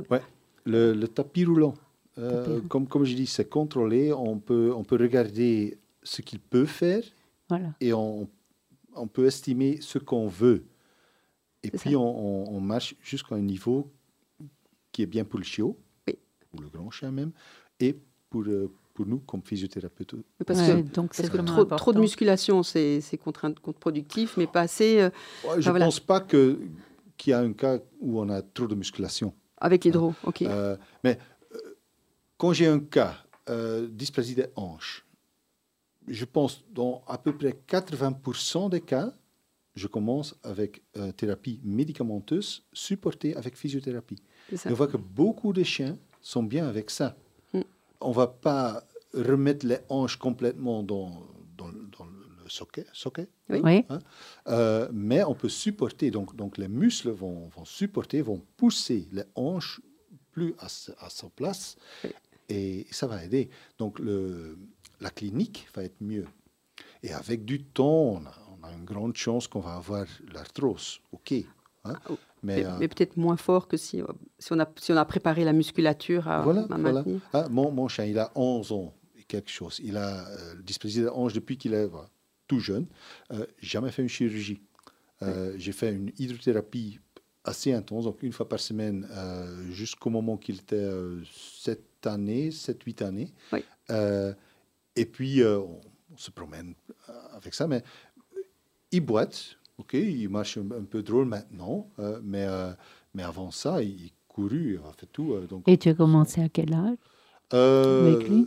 Le, 0.66 0.94
le 0.94 1.08
tapis 1.08 1.46
roulant, 1.46 1.76
euh, 2.20 2.62
comme, 2.70 2.88
comme 2.88 3.04
je 3.06 3.16
dis, 3.16 3.28
c'est 3.28 3.50
contrôlé. 3.50 4.12
On 4.14 4.40
peut, 4.40 4.74
on 4.76 4.84
peut 4.84 4.98
regarder 5.00 5.78
ce 6.04 6.22
qu'il 6.22 6.40
peut 6.40 6.66
faire 6.66 7.04
Voilà. 7.50 7.74
et 7.82 7.94
on, 7.94 8.28
on 8.96 9.08
peut 9.08 9.26
estimer 9.26 9.80
ce 9.82 10.00
qu'on 10.00 10.28
veut. 10.28 10.64
Et 11.64 11.72
puis, 11.72 11.96
on, 11.96 12.02
on- 12.04 12.56
on 12.58 12.62
marche 12.62 12.96
jusqu'à 13.02 13.36
un 13.36 13.42
niveau 13.42 13.92
qui 14.92 15.02
est 15.02 15.06
bien 15.08 15.26
pour 15.26 15.40
le 15.40 15.46
chiot, 15.46 15.78
Oui. 16.08 16.16
ou 16.54 16.62
le 16.62 16.70
grand 16.70 16.90
chien 16.92 17.12
même, 17.12 17.32
et 17.80 17.96
pour, 18.30 18.44
euh, 18.48 18.72
pour 18.94 19.06
nous 19.06 19.20
comme 19.20 19.42
physiothérapeutes. 19.44 20.16
Parce 20.46 20.60
Ouais, 20.62 20.82
que, 20.84 20.90
donc 20.90 21.16
parce 21.16 21.30
que 21.30 21.38
trop, 21.38 21.66
trop 21.66 21.94
de 21.94 22.00
musculation, 22.00 22.64
c'est 22.64 23.00
c'est 23.02 23.18
contre- 23.18 23.54
contre-productif, 23.62 24.38
mais 24.38 24.48
pas 24.48 24.62
assez 24.62 25.00
euh, 25.02 25.10
Ouais, 25.44 25.56
je 25.62 25.68
ne 25.68 25.72
voilà. 25.72 25.86
pense 25.86 26.00
pas 26.00 26.20
que- 26.20 26.60
qu'il 27.18 27.32
y 27.32 27.34
a 27.34 27.40
un 27.40 27.54
cas 27.54 27.80
où 28.00 28.20
on 28.20 28.30
a 28.30 28.42
trop 28.42 28.68
de 28.68 28.76
musculation. 28.76 29.34
avec 29.60 29.86
l'hydro. 29.86 30.14
Ok. 30.24 30.44
Euh, 30.44 30.78
mais 31.04 31.18
quand 32.38 32.54
j'ai 32.54 32.68
un 32.68 32.80
cas 32.80 33.16
euh, 33.50 33.88
dysplasie 33.88 34.36
des 34.36 34.48
hanches, 34.56 35.06
je 36.08 36.26
pense 36.26 36.64
dans 36.72 37.04
à 37.08 37.18
peu 37.18 37.36
près 37.36 37.56
80% 37.68 38.70
des 38.70 38.82
cas, 38.82 39.12
je 39.76 39.88
commence 39.88 40.36
avec 40.44 40.82
euh, 40.98 41.12
thérapie 41.12 41.60
médicamenteuse 41.64 42.64
supportée 42.74 43.36
avec 43.36 43.56
physiothérapie. 43.56 44.22
on 44.66 44.74
voit 44.74 44.88
que 44.88 44.98
beaucoup 44.98 45.54
de 45.54 45.64
chiens 45.64 45.98
sont 46.22 46.44
bien 46.44 46.68
avec 46.68 46.90
ça. 46.90 47.16
Mm. 47.54 47.62
On 48.02 48.12
va 48.12 48.28
pas 48.28 48.84
remettre 49.14 49.66
les 49.66 49.78
hanches 49.90 50.18
complètement 50.18 50.84
dans, 50.84 51.12
dans, 51.58 51.68
le- 51.68 51.88
dans 51.98 52.06
le 52.06 52.50
socket, 52.50 52.88
socket 52.94 53.30
Oui. 53.50 53.62
Oui. 53.64 53.86
euh, 54.48 54.88
mais 54.94 55.24
on 55.24 55.36
peut 55.36 55.50
supporter, 55.50 56.10
donc, 56.12 56.36
donc 56.36 56.58
les 56.58 56.68
muscles 56.70 57.10
vont, 57.10 57.48
vont 57.50 57.66
supporter, 57.66 58.22
vont 58.22 58.42
pousser 58.56 59.08
les 59.12 59.24
hanches 59.36 59.82
plus 60.32 60.56
à, 60.60 60.70
sa- 60.70 60.94
à 61.00 61.10
sa 61.10 61.30
place 61.30 61.76
Oui. 62.04 62.12
Et 62.50 62.86
ça 62.92 63.08
va 63.08 63.24
aider. 63.24 63.50
Donc 63.78 64.00
le, 64.00 64.58
la 65.00 65.10
clinique 65.10 65.68
va 65.76 65.84
être 65.84 66.02
mieux. 66.02 66.26
Et 67.04 67.14
avec 67.14 67.46
du 67.46 67.64
temps, 67.64 67.86
on 68.22 68.26
a, 68.26 68.34
on 68.60 68.64
a 68.66 68.72
une 68.74 68.86
grande 68.86 69.16
chance 69.16 69.48
qu'on 69.48 69.60
va 69.60 69.76
avoir 69.76 70.06
l'arthrose. 70.34 71.00
OK. 71.12 71.34
hein. 71.86 71.94
Mais, 72.44 72.58
Mais, 72.58 72.66
euh, 72.66 72.78
mais 72.80 72.88
peut-être 72.88 73.18
moins 73.18 73.38
fort 73.38 73.68
que 73.68 73.78
si, 73.78 74.02
euh, 74.02 74.06
si, 74.40 74.54
on 74.54 74.60
a, 74.60 74.68
si 74.78 74.92
on 74.92 74.98
a 74.98 75.06
préparé 75.06 75.44
la 75.44 75.54
musculature 75.54 76.28
à, 76.28 76.42
Voilà, 76.44 76.62
à 76.70 76.78
voilà. 76.78 77.04
Ah, 77.34 77.48
mon, 77.50 77.72
mon 77.72 77.88
chien, 77.88 78.06
il 78.06 78.20
a 78.20 78.32
11 78.36 78.72
ans 78.72 78.94
et 79.18 79.24
quelque 79.24 79.50
chose. 79.50 79.80
Il 79.84 79.98
a 79.98 80.28
euh, 80.28 80.56
dysplasie 80.64 81.02
des 81.02 81.10
hanches 81.10 81.34
depuis 81.34 81.58
qu'il 81.58 81.74
est 81.74 81.86
voilà, 81.86 82.10
tout 82.48 82.60
jeune. 82.60 82.86
Euh, 83.34 83.46
jamais 83.60 83.92
fait 83.92 84.02
une 84.04 84.10
chirurgie. 84.10 84.62
Euh, 85.24 85.56
J'ai 85.58 85.72
fait 85.72 85.92
une 85.92 86.12
hydrothérapie 86.20 87.00
assez 87.44 87.74
intense, 87.74 88.04
donc 88.04 88.22
une 88.24 88.34
fois 88.34 88.48
par 88.48 88.60
semaine, 88.60 89.08
jusqu'au 89.72 90.10
moment 90.10 90.36
qu'il 90.38 90.56
était 90.58 90.76
euh, 90.76 91.24
7 91.34 91.82
années, 92.06 92.50
7-8 92.52 93.04
années. 93.04 93.34
Oui. 93.52 93.64
Euh, 93.90 94.34
et 94.96 95.06
puis, 95.06 95.42
euh, 95.42 95.60
on, 95.60 95.80
on 96.14 96.18
se 96.18 96.30
promène 96.32 96.74
euh, 97.10 97.14
avec 97.34 97.54
ça, 97.54 97.68
mais 97.68 97.84
il 98.92 99.02
boite, 99.02 99.58
ok, 99.78 99.94
il 99.94 100.30
marche 100.30 100.58
un, 100.58 100.70
un 100.72 100.84
peu 100.84 101.02
drôle 101.02 101.26
maintenant, 101.26 101.90
euh, 102.00 102.20
mais, 102.24 102.46
euh, 102.46 102.72
mais 103.14 103.24
avant 103.24 103.52
ça, 103.52 103.82
il, 103.82 103.90
il 104.06 104.12
couru, 104.28 104.74
il 104.76 104.88
a 104.88 104.92
fait 104.94 105.08
tout. 105.08 105.34
euh, 105.34 105.48
donc, 105.48 105.64
Et 105.68 105.78
tu 105.78 105.90
as 105.90 105.94
commencé 105.94 106.42
à 106.42 106.50
quel 106.50 106.74
âge? 106.74 106.98
Euh, 107.54 108.14
Avec 108.14 108.28
lui 108.30 108.46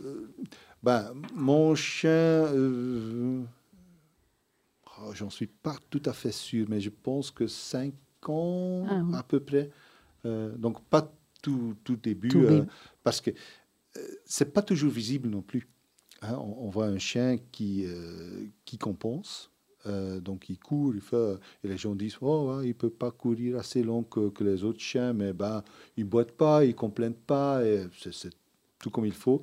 ben, 0.83 1.13
Mon 1.35 1.73
chien, 1.75 2.09
euh, 2.11 3.41
oh, 5.01 5.11
j'en 5.13 5.29
suis 5.29 5.47
pas 5.47 5.75
tout 5.89 6.01
à 6.05 6.13
fait 6.13 6.31
sûr, 6.31 6.65
mais 6.69 6.79
je 6.79 6.89
pense 6.89 7.31
que 7.31 7.47
5 7.47 7.93
ans 8.27 8.85
Ah 8.89 9.01
oui. 9.05 9.15
à 9.15 9.23
peu 9.23 9.39
près. 9.39 9.69
Euh, 10.25 10.55
donc 10.55 10.81
pas 10.85 11.11
tout, 11.41 11.75
tout 11.83 11.95
début, 11.95 12.29
euh, 12.45 12.65
parce 13.03 13.21
que 13.21 13.31
euh, 13.31 13.99
c'est 14.25 14.53
pas 14.53 14.61
toujours 14.61 14.91
visible 14.91 15.29
non 15.29 15.41
plus. 15.41 15.67
Hein, 16.21 16.35
on, 16.37 16.65
on 16.67 16.69
voit 16.69 16.85
un 16.87 16.99
chien 16.99 17.37
qui, 17.51 17.85
euh, 17.85 18.45
qui 18.65 18.77
compense. 18.77 19.51
euh, 19.85 20.19
donc 20.19 20.49
il 20.49 20.59
court, 20.59 20.93
il 20.93 21.01
fait, 21.01 21.35
et 21.63 21.67
les 21.67 21.77
gens 21.77 21.95
disent 21.95 22.17
oh 22.21 22.57
ouais, 22.57 22.67
il 22.67 22.75
peut 22.75 22.89
pas 22.89 23.11
courir 23.11 23.57
assez 23.57 23.83
long 23.83 24.03
que, 24.03 24.29
que 24.29 24.43
les 24.43 24.63
autres 24.63 24.79
chiens, 24.79 25.13
mais 25.13 25.33
ben 25.33 25.63
il 25.97 26.05
boite 26.05 26.31
pas, 26.33 26.63
il 26.65 26.75
complaine 26.75 27.13
pas, 27.15 27.63
et 27.65 27.87
c'est 28.11 28.31
tout 28.79 28.89
comme 28.89 29.05
il 29.05 29.13
faut. 29.13 29.41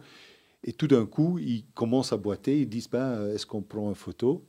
Et 0.64 0.72
tout 0.72 0.88
d'un 0.88 1.06
coup, 1.06 1.38
ils 1.38 1.64
commencent 1.74 2.12
à 2.12 2.16
boiter, 2.16 2.60
ils 2.60 2.68
disent, 2.68 2.88
ben, 2.90 3.28
est-ce 3.30 3.46
qu'on 3.46 3.62
prend 3.62 3.88
une 3.88 3.94
photo? 3.94 4.44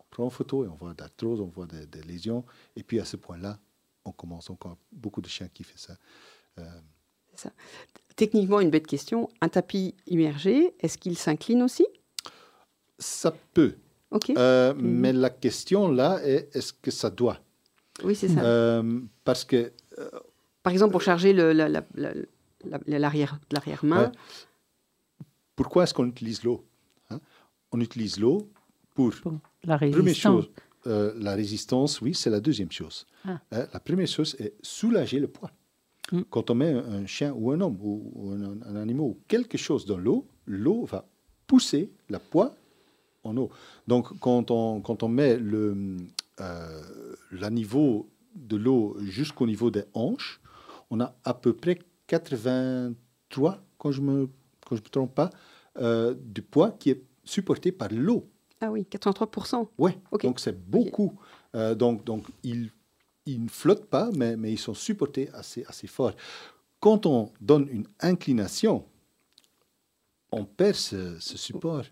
On 0.00 0.04
prend 0.10 0.24
une 0.24 0.30
photo 0.30 0.64
et 0.64 0.68
on 0.68 0.74
voit 0.74 0.94
de 0.94 1.00
l'arthrose, 1.00 1.40
on 1.40 1.46
voit 1.46 1.66
des, 1.66 1.86
des 1.86 2.02
lésions. 2.02 2.44
Et 2.76 2.82
puis 2.82 2.98
à 2.98 3.04
ce 3.04 3.16
point-là, 3.16 3.60
on 4.04 4.12
commence 4.12 4.50
encore 4.50 4.76
beaucoup 4.92 5.20
de 5.20 5.28
chiens 5.28 5.48
qui 5.48 5.62
font 5.62 5.76
ça. 5.76 5.96
Euh, 6.58 6.62
Techniquement, 8.16 8.60
une 8.60 8.70
bête 8.70 8.86
question. 8.86 9.28
Un 9.40 9.48
tapis 9.48 9.94
immergé, 10.06 10.72
est-ce 10.78 10.96
qu'il 10.98 11.18
s'incline 11.18 11.62
aussi? 11.62 11.84
Ça 12.98 13.34
peut. 13.52 13.74
Ok. 14.12 14.30
Euh, 14.30 14.72
Mhm. 14.72 14.80
Mais 14.82 15.12
la 15.12 15.30
question 15.30 15.88
là 15.88 16.20
est, 16.24 16.54
est-ce 16.54 16.72
que 16.72 16.92
ça 16.92 17.10
doit? 17.10 17.40
Oui, 18.04 18.14
c'est 18.14 18.28
ça. 18.28 18.40
Euh, 18.44 19.00
Parce 19.24 19.44
que 19.44 19.72
Par 20.62 20.72
exemple, 20.72 20.92
pour 20.92 21.02
charger 21.02 21.32
le- 21.32 21.52
la- 21.52 21.68
la- 21.68 21.84
la- 21.96 22.14
la- 22.64 22.98
l'arrière 22.98 23.38
l'arrière-main. 23.50 24.04
Ouais. 24.06 24.12
pourquoi 25.56 25.84
est-ce 25.84 25.94
qu'on 25.94 26.06
utilise 26.08 26.42
l'eau 26.44 26.64
hein? 27.10 27.20
On 27.72 27.80
utilise 27.80 28.18
l'eau 28.18 28.48
pour 28.94 29.12
Pour 29.22 29.32
la 29.64 29.76
Première 29.78 30.14
chose, 30.14 30.50
euh, 30.86 31.12
la 31.16 31.34
résistance, 31.34 32.00
oui, 32.00 32.14
c'est 32.14 32.30
la 32.30 32.40
deuxième 32.40 32.70
chose. 32.72 33.06
Ah. 33.24 33.40
Euh, 33.52 33.66
la 33.72 33.80
première 33.80 34.06
chose 34.08 34.36
est 34.38 34.54
soulager 34.62 35.18
le 35.20 35.28
poids. 35.28 35.50
Mm. 36.14 36.22
Quand 36.30 36.50
on 36.50 36.54
met 36.54 36.72
un, 36.72 37.06
chien 37.06 37.32
ou 37.36 37.50
un 37.50 37.60
homme 37.60 37.78
ou, 37.80 38.10
ou 38.14 38.30
un, 38.30 38.60
un 38.62 38.76
animal 38.76 39.06
ou 39.06 39.18
quelque 39.28 39.58
chose 39.58 39.84
dans 39.86 39.98
l'eau, 39.98 40.26
l'eau 40.46 40.84
va 40.84 41.06
pousser 41.46 41.90
le 42.08 42.18
poids 42.18 42.54
en 43.24 43.36
eau. 43.36 43.50
Donc, 43.86 44.18
quand 44.20 44.50
on, 44.50 44.80
quand 44.80 45.02
on 45.02 45.08
met 45.08 45.36
le, 45.36 45.96
euh, 46.40 46.82
le 47.30 47.48
niveau 47.48 48.08
de 48.34 48.56
l'eau 48.56 48.96
jusqu'au 49.00 49.46
niveau 49.46 49.70
des 49.70 49.84
hanches, 49.94 50.40
on 50.90 51.00
a 51.00 51.14
à 51.24 51.34
peu 51.34 51.52
près 51.54 51.78
83, 52.06 53.58
quand 53.78 53.90
je 53.92 54.00
me, 54.00 54.28
quand 54.66 54.76
je 54.76 54.82
me 54.82 54.88
trompe 54.88 55.14
pas, 55.14 55.30
euh, 55.78 56.14
du 56.14 56.42
poids 56.42 56.70
qui 56.72 56.90
est 56.90 57.02
supporté 57.24 57.72
par 57.72 57.88
l'eau. 57.90 58.28
Ah 58.60 58.70
oui, 58.70 58.86
83%. 58.90 59.68
Ouais, 59.78 59.98
Ok. 60.12 60.22
donc 60.22 60.40
c'est 60.40 60.58
beaucoup. 60.70 61.12
Euh, 61.54 61.74
donc, 61.74 62.04
donc 62.04 62.26
ils, 62.42 62.70
ils 63.26 63.42
ne 63.42 63.48
flottent 63.48 63.86
pas, 63.86 64.10
mais, 64.14 64.36
mais 64.36 64.52
ils 64.52 64.58
sont 64.58 64.74
supportés 64.74 65.28
assez, 65.32 65.64
assez 65.66 65.86
fort. 65.86 66.12
Quand 66.80 67.06
on 67.06 67.32
donne 67.40 67.66
une 67.70 67.86
inclination, 68.00 68.84
on 70.30 70.44
perd 70.44 70.74
ce, 70.74 71.18
ce 71.20 71.38
support. 71.38 71.84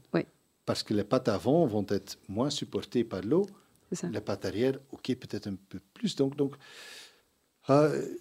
Parce 0.65 0.83
que 0.83 0.95
les 0.95 1.05
pattes 1.05 1.29
avant 1.29 1.67
vont 1.67 1.87
être 1.89 2.19
moins 2.29 2.51
supportées 2.51 3.05
par 3.05 3.23
l'eau, 3.23 3.47
les 4.11 4.21
pattes 4.21 4.45
arrière, 4.45 4.79
ok, 4.93 5.15
peut-être 5.17 5.47
un 5.49 5.57
peu 5.69 5.81
plus. 5.95 6.15
Donc, 6.17 6.37
donc 6.37 6.55
euh, 7.71 8.15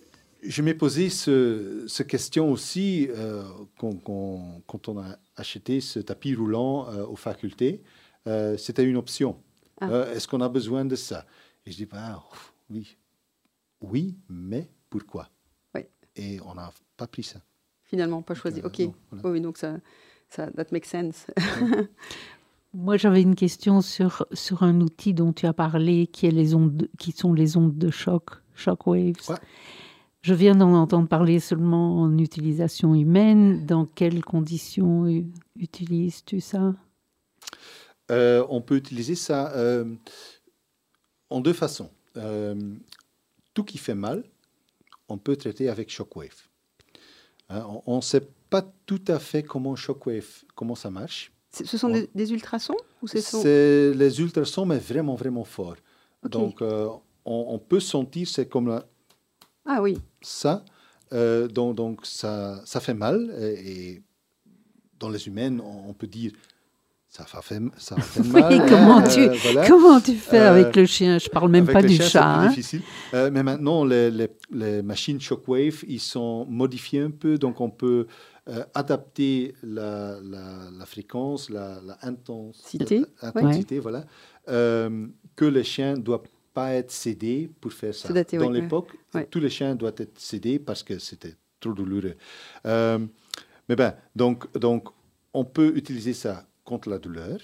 je 0.44 0.62
m'ai 0.62 0.74
posé 0.74 1.10
ce, 1.10 1.86
ce 1.88 2.04
question 2.04 2.52
aussi 2.52 3.08
euh, 3.12 3.44
quand, 3.78 3.96
quand- 4.04 4.62
quand 4.68 4.88
on 4.90 5.00
a 5.00 5.18
acheté 5.36 5.82
ce 5.82 6.00
tapis 6.00 6.34
roulant 6.36 6.90
euh, 6.90 7.06
aux 7.06 7.16
facultés. 7.16 7.82
Euh, 8.28 8.58
C'était 8.58 8.84
une 8.84 8.98
option. 8.98 9.42
Ah. 9.80 10.08
Est-ce 10.14 10.28
qu'on 10.28 10.42
a 10.42 10.50
besoin 10.50 10.86
de 10.86 10.96
ça? 10.96 11.26
Et 11.66 11.72
je 11.72 11.78
dis, 11.78 11.86
bah, 11.86 12.24
oui. 12.70 12.98
Oui, 13.82 14.18
mais 14.30 14.70
pourquoi? 14.90 15.30
Et 16.18 16.40
on 16.42 16.56
n'a 16.56 16.74
pas 16.98 17.08
pris 17.08 17.24
ça. 17.24 17.40
Finalement, 17.84 18.22
pas 18.22 18.36
choisi. 18.36 18.60
euh, 18.60 18.68
ok. 18.68 18.80
non, 18.80 18.94
voilà. 19.12 19.30
Oui, 19.30 19.40
donc 19.42 19.58
ça, 19.58 19.78
ça, 20.30 20.52
that 20.52 20.66
makes 20.72 20.86
sense. 20.86 21.28
Moi, 22.74 22.98
j'avais 22.98 23.22
une 23.22 23.36
question 23.36 23.82
sur, 23.82 24.26
sur 24.34 24.64
un 24.64 24.82
outil 24.82 25.14
dont 25.14 25.32
tu 25.34 25.46
as 25.46 25.54
parlé, 25.54 26.08
qui, 26.08 26.26
est 26.26 26.32
les 26.32 26.54
ondes, 26.54 26.90
qui 26.98 27.12
sont 27.12 27.34
les 27.34 27.58
ondes 27.58 27.78
de 27.78 27.90
choc, 27.90 28.32
shockwaves. 28.56 29.30
Ouais. 29.30 29.36
Je 30.22 30.34
viens 30.34 30.56
d'en 30.56 30.74
entendre 30.74 31.08
parler 31.08 31.40
seulement 31.40 32.02
en 32.02 32.18
utilisation 32.18 32.94
humaine. 32.94 33.66
Dans 33.66 33.86
quelles 33.86 34.24
conditions 34.24 35.06
utilises-tu 35.58 36.40
ça? 36.40 36.76
Euh, 38.12 38.46
on 38.50 38.62
peut 38.62 38.76
utiliser 38.76 39.16
ça 39.16 39.52
euh, 39.54 39.96
en 41.30 41.42
deux 41.42 41.54
façons. 41.54 41.90
Euh, 42.18 42.56
tout 43.54 43.64
qui 43.64 43.78
fait 43.78 43.96
mal, 43.96 44.24
on 45.08 45.18
peut 45.18 45.36
traiter 45.36 45.70
avec 45.70 45.90
Shockwave. 45.90 46.48
Hein, 47.50 47.66
on 47.86 47.98
ne 47.98 48.02
sait 48.02 48.26
pas 48.50 48.64
tout 48.86 49.02
à 49.08 49.20
fait 49.20 49.44
comment 49.44 49.76
Shockwave, 49.76 50.44
comment 50.56 50.76
ça 50.76 50.90
marche. 50.90 51.32
Ce 51.52 51.78
sont 51.78 51.90
des, 51.90 52.10
des 52.16 52.32
ultrasons 52.32 52.78
ou. 53.02 53.08
C'est 53.08 53.94
les 53.94 54.22
ultrasons, 54.22 54.66
mais 54.66 54.78
vraiment, 54.80 55.16
vraiment 55.16 55.44
fort. 55.44 55.76
Ok. 56.24 56.32
Donc, 56.32 56.62
euh, 56.62 56.88
on, 57.26 57.46
on 57.50 57.60
peut 57.60 57.82
sentir, 57.82 58.28
c'est 58.28 58.48
comme 58.48 58.68
la- 58.70 58.86
Ah 59.66 59.82
oui, 59.82 59.98
ça. 60.22 60.64
Euh, 61.12 61.50
donc, 61.50 61.76
donc 61.76 62.06
ça, 62.06 62.62
ça 62.66 62.80
fait 62.80 62.94
mal. 62.94 63.36
Et, 63.38 63.92
et 63.96 64.04
dans 64.98 65.10
les 65.10 65.28
humaines, 65.28 65.60
on, 65.60 65.90
on 65.90 65.94
peut 65.94 66.08
dire, 66.08 66.32
ça 67.14 67.26
va 67.34 67.42
faire, 67.42 67.60
ça 67.78 67.96
va 67.96 68.02
faire 68.02 68.24
mal. 68.32 68.54
hein, 68.54 68.66
comment 68.70 69.02
tu- 69.04 69.28
voilà. 69.28 69.68
Comment 69.68 70.00
tu 70.00 70.14
fais 70.16 70.40
Euh, 70.40 70.52
avec 70.54 70.76
le 70.78 70.86
chien? 70.86 71.20
Je 71.20 71.28
parle 71.30 71.52
même 71.52 71.64
Avec 71.66 71.74
pas 71.74 71.82
du 71.82 71.90
chiens, 71.96 72.06
c'est 72.06 72.10
chat. 72.12 72.38
plus 72.38 72.46
hein. 72.46 72.48
difficile. 72.50 72.82
Euh, 73.14 73.30
mais 73.34 73.44
maintenant, 73.44 73.84
les, 73.84 74.10
les- 74.10 74.30
les 74.52 74.82
machines 74.82 75.20
Shockwave, 75.20 75.84
ils 75.88 76.00
sont 76.00 76.46
modifiés 76.50 77.02
un 77.02 77.12
peu, 77.12 77.38
donc 77.38 77.60
on 77.60 77.70
peut 77.70 78.08
euh, 78.48 78.64
adapter 78.74 79.54
la, 79.62 80.20
la- 80.24 80.70
la 80.72 80.86
fréquence, 80.86 81.50
la, 81.50 81.82
la 81.86 81.98
intensité, 82.04 83.04
intensité, 83.22 83.80
voilà, 83.80 84.06
euh, 84.48 85.06
que 85.36 85.46
les 85.46 85.64
chiens 85.66 85.96
ne 85.98 86.02
doivent 86.02 86.24
pas 86.54 86.74
être 86.74 86.92
cédés 86.92 87.52
pour 87.60 87.74
faire 87.74 87.94
ça. 87.94 88.08
Dans 88.12 88.16
oui, 88.32 88.38
ouais. 88.38 88.62
l'époque, 88.62 88.90
Ouais. 89.14 89.28
tous 89.30 89.40
les 89.42 89.50
chiens 89.50 89.76
doivent 89.76 89.96
être 89.98 90.18
cédés 90.18 90.60
parce 90.60 90.82
que 90.82 90.98
c'était 90.98 91.36
trop 91.60 91.74
douloureux. 91.74 92.16
Euh, 92.66 93.00
mais 93.68 93.76
ben, 93.76 93.96
donc, 94.16 94.52
donc 94.58 94.88
on 95.34 95.44
peut 95.46 95.74
utiliser 95.76 96.14
ça 96.14 96.46
contre 96.72 96.90
la 96.96 97.00
douleur 97.06 97.40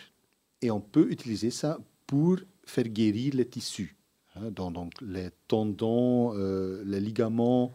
et 0.64 0.70
on 0.78 0.82
peut 0.94 1.08
utiliser 1.16 1.52
ça 1.62 1.72
pour 2.10 2.36
faire 2.74 2.90
guérir 3.00 3.30
les 3.40 3.48
tissus. 3.56 3.92
hein, 4.36 4.50
donc, 4.58 4.72
donc 4.78 4.92
les 5.16 5.30
tendons, 5.48 6.34
euh, 6.36 6.84
les 6.92 7.02
ligaments, 7.08 7.66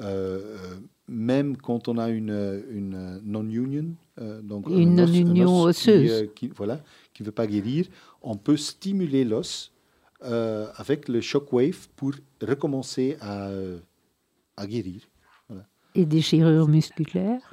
euh, 0.00 0.04
euh, 0.04 0.76
même 1.08 1.50
quand 1.66 1.88
on 1.88 1.96
a 1.98 2.08
une, 2.20 2.38
une 2.80 3.20
non-union, 3.24 3.88
euh, 4.20 4.42
donc 4.50 4.62
un 4.68 4.76
Une 4.84 5.00
un 5.00 5.06
non-union 5.06 5.54
qui, 5.62 5.68
osseuse. 5.70 6.28
qui, 6.36 6.46
voilà, 6.60 6.76
qui 7.14 7.22
ne 7.22 7.26
veut 7.28 7.32
pas 7.42 7.46
guérir, 7.54 7.82
on 8.22 8.36
peut 8.46 8.56
stimuler 8.70 9.24
l'os 9.24 9.50
avec 10.82 11.08
le 11.08 11.20
shockwave 11.30 11.80
pour 11.98 12.12
recommencer 12.42 13.16
à, 13.20 13.50
à 14.56 14.66
guérir. 14.66 15.00
Et 15.94 16.04
des 16.14 16.20
chirures 16.20 16.68
musculaires? 16.68 17.46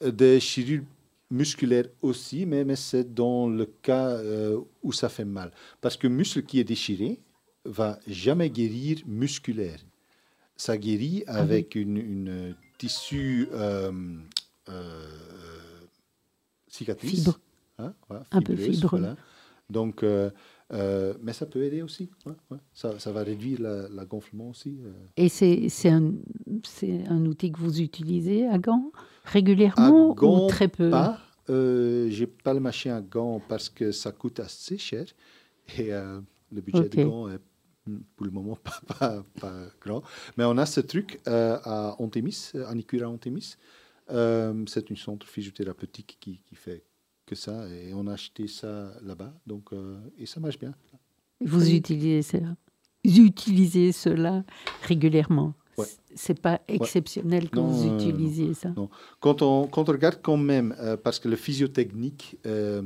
Des 0.00 0.40
chirurgies 0.40 0.86
musculaires 1.34 1.88
aussi, 2.02 2.46
mais, 2.46 2.64
mais 2.64 2.76
c'est 2.76 3.12
dans 3.14 3.48
le 3.48 3.66
cas 3.66 4.08
euh, 4.10 4.60
où 4.82 4.92
ça 4.92 5.08
fait 5.08 5.24
mal. 5.24 5.50
Parce 5.80 5.96
que 5.96 6.06
muscle 6.08 6.42
qui 6.44 6.60
est 6.60 6.64
déchiré 6.64 7.20
va 7.64 7.98
jamais 8.06 8.50
guérir 8.50 8.98
musculaire. 9.06 9.80
Ça 10.56 10.76
guérit 10.76 11.24
avec 11.26 11.74
une, 11.74 11.96
une 11.96 12.54
tissu 12.78 13.48
euh, 13.52 13.90
euh, 14.68 15.08
cicatrice. 16.68 17.20
Fibre. 17.24 17.40
hein, 17.78 17.92
Un 18.30 18.40
peu 18.42 18.54
voilà. 18.90 19.16
Donc, 19.70 20.02
euh, 20.02 20.30
mais 21.22 21.32
ça 21.32 21.46
peut 21.46 21.62
aider 21.62 21.82
aussi. 21.82 22.10
ouais, 22.26 22.32
ouais. 22.50 22.58
Ça, 22.72 22.98
ça 22.98 23.12
va 23.12 23.22
réduire 23.22 23.60
la, 23.60 23.88
la 23.88 24.04
gonflement 24.04 24.50
aussi. 24.50 24.78
Et 25.16 25.28
c'est 25.28 25.88
un, 25.88 26.12
outil 27.26 27.50
que 27.50 27.58
vous 27.58 27.80
utilisez 27.80 28.46
à 28.46 28.58
Gand 28.58 28.92
À 28.94 29.30
régulièrement 29.30 30.14
Gand, 30.14 30.44
ou 30.44 30.48
très 30.48 30.68
peu? 30.68 30.90
pas. 30.90 31.18
Euh, 31.50 32.08
j'ai 32.10 32.26
pas 32.26 32.54
le 32.54 32.60
machine 32.60 32.92
à 32.92 33.00
gants 33.00 33.40
parce 33.48 33.68
que 33.68 33.92
ça 33.92 34.12
coûte 34.12 34.40
assez 34.40 34.78
cher 34.78 35.06
et 35.78 35.92
euh, 35.92 36.20
le 36.50 36.60
budget 36.60 36.88
de 36.88 37.04
gants 37.04 37.28
est 37.28 37.40
mm, 37.86 37.98
pour 38.16 38.26
le 38.26 38.32
moment 38.32 38.56
pas, 38.64 38.80
pas, 38.98 39.24
pas 39.40 39.66
grand. 39.80 40.02
Mais 40.36 40.44
on 40.44 40.56
a 40.56 40.66
ce 40.66 40.80
truc 40.80 41.20
euh, 41.28 41.58
à 41.64 42.00
Antémis, 42.00 42.52
à 42.54 42.68
Anicura 42.68 43.08
Antémis. 43.08 43.56
Euh, 44.10 44.64
c'est 44.66 44.90
une 44.90 44.96
centre 44.96 45.26
physiothérapeutique 45.26 46.18
qui, 46.20 46.40
qui 46.44 46.54
fait 46.54 46.84
que 47.26 47.34
ça 47.34 47.66
et 47.70 47.94
on 47.94 48.06
a 48.06 48.12
acheté 48.12 48.46
ça 48.48 48.92
là-bas 49.02 49.32
donc 49.46 49.72
euh, 49.72 49.98
et 50.18 50.26
ça 50.26 50.40
marche 50.40 50.58
bien. 50.58 50.74
Vous 51.40 51.70
utilisez 51.70 52.22
cela, 52.22 52.56
vous 53.04 53.18
utilisez 53.20 53.92
cela 53.92 54.44
régulièrement. 54.82 55.54
Ouais. 55.78 55.86
C'est 56.14 56.40
pas 56.40 56.60
exceptionnel 56.68 57.50
que 57.50 57.56
Non, 57.56 57.66
vous 57.68 57.86
utilisiez 57.96 58.54
ça. 58.54 58.70
non. 58.76 58.88
Quand 59.20 59.42
on, 59.42 59.66
quand 59.66 59.88
on 59.88 59.92
regarde 59.92 60.20
quand 60.22 60.36
même, 60.36 60.74
euh, 60.78 60.96
parce 60.96 61.18
que 61.18 61.28
le 61.28 61.36
physiotechnique, 61.36 62.38
euh, 62.46 62.82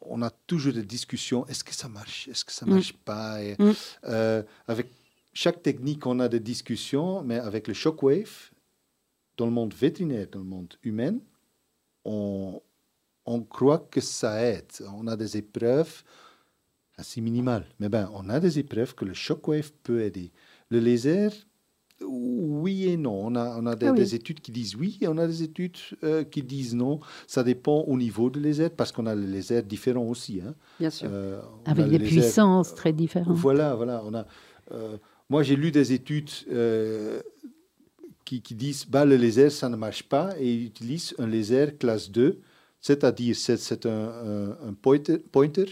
on 0.00 0.22
a 0.22 0.30
toujours 0.46 0.72
des 0.72 0.84
discussions, 0.84 1.46
est-ce 1.48 1.64
que 1.64 1.74
ça 1.74 1.88
marche, 1.88 2.28
est-ce 2.28 2.44
que 2.44 2.52
ça 2.52 2.64
Mm. 2.66 2.70
marche 2.70 2.92
pas 2.92 3.42
et, 3.42 3.56
Mm. 3.58 3.72
euh, 4.04 4.42
Avec 4.68 4.90
chaque 5.32 5.62
technique, 5.62 6.06
on 6.06 6.20
a 6.20 6.28
des 6.28 6.40
discussions, 6.40 7.22
mais 7.22 7.38
avec 7.38 7.66
le 7.68 7.74
shockwave, 7.74 8.50
dans 9.36 9.46
le 9.46 9.52
monde 9.52 9.74
vétérinaire, 9.74 10.28
dans 10.30 10.38
le 10.38 10.44
monde 10.46 10.74
humain, 10.82 11.18
on, 12.04 12.60
on 13.26 13.42
croit 13.42 13.86
que 13.90 14.00
ça 14.00 14.40
aide. 14.42 14.70
On 14.94 15.06
a 15.08 15.16
des 15.16 15.36
épreuves 15.36 16.04
assez 16.96 17.20
minimales, 17.20 17.66
mais 17.78 17.88
ben, 17.90 18.08
on 18.14 18.28
a 18.30 18.40
des 18.40 18.58
épreuves 18.58 18.94
que 18.94 19.04
le 19.04 19.12
shockwave 19.12 19.72
peut 19.82 20.00
aider. 20.02 20.32
Le 20.70 20.80
laser, 20.80 21.32
oui 22.02 22.88
et 22.88 22.96
non. 22.96 23.26
On 23.26 23.34
a, 23.36 23.56
on 23.58 23.66
a 23.66 23.74
des, 23.76 23.86
Ah 23.86 23.92
oui. 23.92 23.98
des 23.98 24.14
études 24.14 24.40
qui 24.40 24.52
disent 24.52 24.74
oui 24.76 24.98
et 25.00 25.08
on 25.08 25.16
a 25.18 25.26
des 25.26 25.42
études 25.42 25.76
euh, 26.04 26.24
qui 26.24 26.42
disent 26.42 26.74
non. 26.74 27.00
Ça 27.26 27.42
dépend 27.42 27.80
au 27.86 27.96
niveau 27.96 28.28
de 28.30 28.38
laser 28.40 28.70
parce 28.70 28.92
qu'on 28.92 29.06
a 29.06 29.14
les 29.14 29.26
lasers 29.26 29.62
différents 29.62 30.04
aussi. 30.06 30.40
hein. 30.46 30.54
Bien 30.78 30.90
sûr. 30.90 31.08
Euh, 31.10 31.40
Avec 31.64 31.86
des 31.88 31.98
laser- 31.98 32.08
puissances 32.08 32.74
très 32.74 32.92
différentes. 32.92 33.36
Voilà, 33.36 33.74
voilà. 33.74 34.02
On 34.04 34.14
a, 34.14 34.26
euh, 34.72 34.96
moi, 35.30 35.42
j'ai 35.42 35.56
lu 35.56 35.70
des 35.70 35.92
études 35.92 36.30
qui, 38.24 38.42
qui 38.42 38.54
disent 38.54 38.84
bah, 38.88 39.04
le 39.04 39.16
laser, 39.16 39.50
ça 39.52 39.68
ne 39.68 39.76
marche 39.76 40.02
pas 40.02 40.30
et 40.38 40.52
ils 40.52 40.64
utilisent 40.66 41.14
un 41.18 41.26
laser 41.26 41.78
classe 41.78 42.10
2, 42.10 42.40
c'est-à-dire 42.80 43.34
c'est, 43.36 43.86
un, 43.86 43.90
un- 43.90 44.50
un 44.68 44.74
pointer, 44.80 45.18
pointer, 45.18 45.66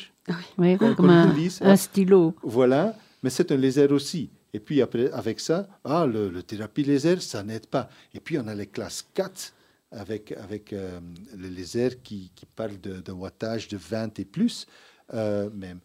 Oui, 0.58 0.76
Qu'on- 0.78 0.94
comme 0.94 1.06
qu'on 1.06 1.08
un, 1.10 1.34
un 1.62 1.76
stylo. 1.76 2.34
voilà, 2.42 2.96
mais 3.22 3.30
c'est 3.30 3.50
un 3.52 3.56
laser 3.56 3.90
aussi. 3.92 4.30
Et 4.54 4.60
puis 4.60 4.80
après, 4.80 5.10
avec 5.10 5.40
ça, 5.40 5.68
ah, 5.82 6.06
le, 6.06 6.42
thérapie 6.42 6.84
laser, 6.84 7.20
ça 7.20 7.42
n'aide 7.42 7.66
pas. 7.66 7.90
Et 8.14 8.20
puis 8.20 8.38
on 8.38 8.46
a 8.46 8.54
les 8.54 8.68
classes 8.68 9.04
4 9.12 9.52
avec, 9.90 10.32
avec 10.32 10.72
euh, 10.72 11.00
le 11.36 11.48
laser 11.48 12.00
qui, 12.02 12.30
qui 12.34 12.46
parle 12.46 12.80
de 12.80 13.12
wattage 13.12 13.66
de 13.68 13.76
20 13.76 14.18
et 14.20 14.24
plus 14.24 14.66
euh, 15.12 15.50
même. 15.50 15.80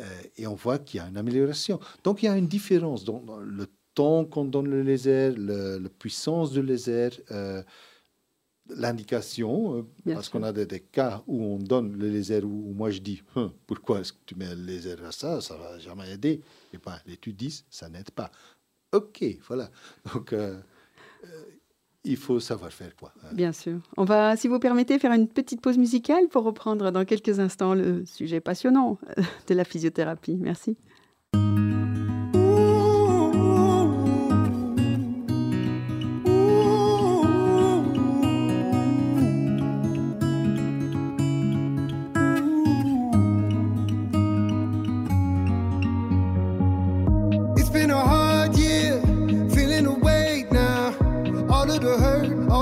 Euh, 0.00 0.04
et 0.38 0.46
on 0.46 0.54
voit 0.54 0.78
qu'il 0.78 1.00
y 1.00 1.02
a 1.02 1.06
une 1.06 1.18
amélioration. 1.18 1.78
Donc 2.02 2.22
il 2.22 2.26
y 2.26 2.28
a 2.28 2.36
une 2.36 2.48
différence 2.48 3.04
dans, 3.04 3.22
le 3.38 3.66
temps 3.94 4.24
qu'on 4.24 4.46
donne 4.46 4.68
le 4.68 4.82
laser, 4.82 5.34
la 5.36 5.88
puissance 5.90 6.50
du 6.50 6.62
laser, 6.62 7.12
l'indication, 8.68 9.78
euh, 9.78 10.12
parce 10.14 10.28
qu'on 10.28 10.42
a 10.42 10.52
des, 10.52 10.66
des 10.66 10.80
cas 10.80 11.22
où 11.26 11.42
on 11.42 11.58
donne 11.58 11.96
le 11.96 12.08
laser, 12.08 12.44
où, 12.44 12.72
moi 12.74 12.90
je 12.90 13.00
dis, 13.00 13.22
Hum, 13.36 13.52
pourquoi 13.66 14.00
est-ce 14.00 14.12
que 14.12 14.18
tu 14.26 14.34
mets 14.36 14.54
le 14.54 14.62
laser 14.64 15.04
à 15.04 15.12
ça, 15.12 15.40
ça 15.40 15.56
va 15.56 15.78
jamais 15.78 16.10
aider. 16.12 16.40
Et 16.72 16.78
ben, 16.78 16.96
l'étude 17.06 17.36
dit, 17.36 17.64
ça 17.70 17.88
n'aide 17.88 18.10
pas. 18.10 18.30
Ok, 18.92 19.24
voilà. 19.48 19.70
Donc, 20.14 20.32
euh, 20.32 20.58
euh, 21.24 21.28
il 22.04 22.16
faut 22.16 22.38
savoir 22.38 22.70
faire 22.72 22.94
quoi. 22.96 23.12
hein. 23.24 23.28
Bien 23.32 23.52
sûr. 23.52 23.80
On 23.96 24.04
va, 24.04 24.36
si 24.36 24.46
vous 24.46 24.58
permettez, 24.58 24.98
faire 24.98 25.12
une 25.12 25.26
petite 25.28 25.60
pause 25.62 25.78
musicale 25.78 26.28
pour 26.28 26.44
reprendre 26.44 26.90
dans 26.90 27.04
quelques 27.04 27.40
instants 27.40 27.74
le 27.74 28.04
sujet 28.06 28.40
passionnant 28.40 28.98
de 29.48 29.54
la 29.54 29.64
physiothérapie. 29.64 30.36
Merci. 30.36 30.76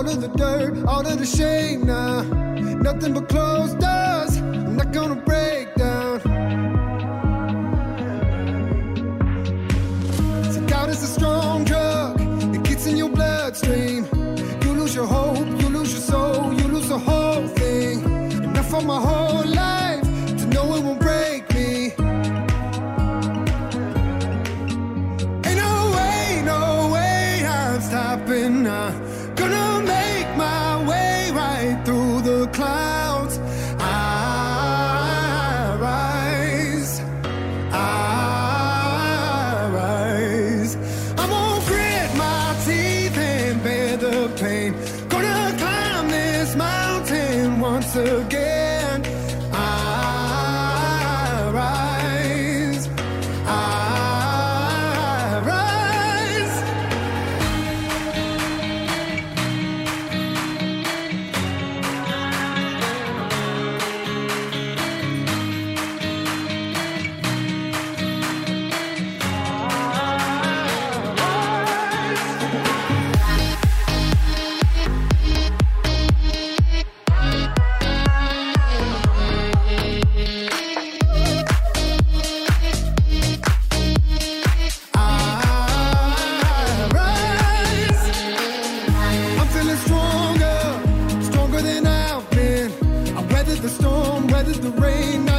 All 0.03 0.09
of 0.09 0.21
the 0.21 0.29
dirt, 0.29 0.85
out 0.88 1.07
of 1.07 1.19
the 1.19 1.27
shame 1.27 1.87
now. 1.87 2.23
Nothing 2.23 3.15
but 3.15 3.29
closed 3.29 3.79
doors, 3.79 4.02
again. 47.94 48.71
the 94.62 94.70
rain. 94.81 95.32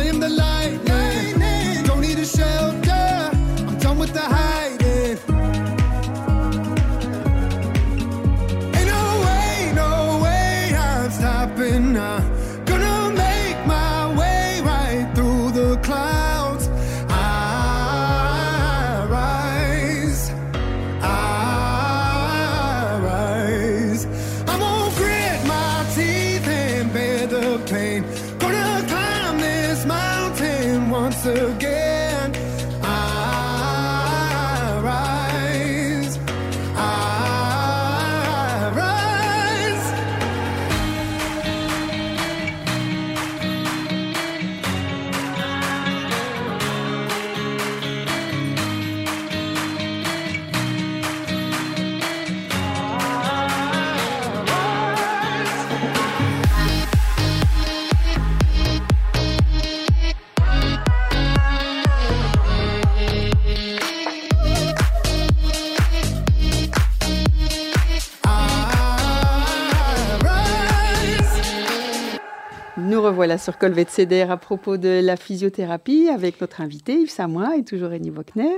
Revoilà 73.33 73.37
sur 73.37 73.57
Colvet 73.57 73.85
CDR 73.89 74.31
à 74.31 74.37
propos 74.37 74.77
de 74.77 75.01
la 75.03 75.15
physiothérapie 75.17 76.07
avec 76.09 76.39
notre 76.41 76.61
invité 76.61 76.93
Yves 77.01 77.09
Samois 77.09 77.57
et 77.57 77.63
toujours 77.63 77.91
Annie 77.91 78.09
Wagner. 78.11 78.57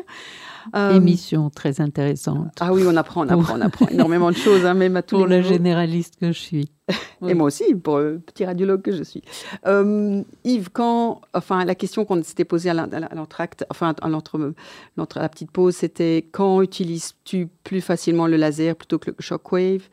Euh, 0.76 0.96
Émission 0.96 1.50
très 1.50 1.80
intéressante. 1.80 2.52
Ah 2.60 2.74
oui, 2.74 2.84
on 2.88 2.96
apprend, 2.98 3.26
on 3.26 3.30
apprend, 3.30 3.58
on 3.58 3.62
apprend 3.62 3.88
énormément 3.88 4.32
de 4.32 4.36
choses, 4.36 4.66
hein, 4.66 4.74
même 4.74 4.96
à 4.98 5.02
tous 5.04 5.18
Pour 5.18 5.28
les 5.28 5.38
le 5.38 5.42
niveaux. 5.44 5.54
généraliste 5.54 6.16
que 6.20 6.28
je 6.32 6.40
suis. 6.40 6.70
Et 7.28 7.34
moi 7.34 7.48
aussi, 7.48 7.74
pour 7.76 8.00
le 8.00 8.20
petit 8.20 8.46
radiologue 8.46 8.82
que 8.82 8.92
je 8.92 9.04
suis. 9.04 9.22
Euh, 9.68 10.22
Yves, 10.44 10.70
quand, 10.72 11.22
enfin, 11.34 11.66
la 11.66 11.76
question 11.76 12.04
qu'on 12.06 12.22
s'était 12.24 12.46
posée 12.46 12.70
à 12.70 12.74
l'en- 12.74 12.90
à 12.92 13.16
l'entracte, 13.16 13.66
enfin, 13.70 13.94
à 14.02 14.10
l'entre, 14.10 14.54
la 14.98 15.30
petite 15.30 15.52
pause, 15.52 15.76
c'était 15.76 16.28
quand 16.32 16.62
utilises-tu 16.62 17.48
plus 17.64 17.82
facilement 17.82 18.28
le 18.28 18.38
laser 18.38 18.76
plutôt 18.76 19.00
que 19.00 19.12
le 19.12 19.16
shockwave 19.20 19.84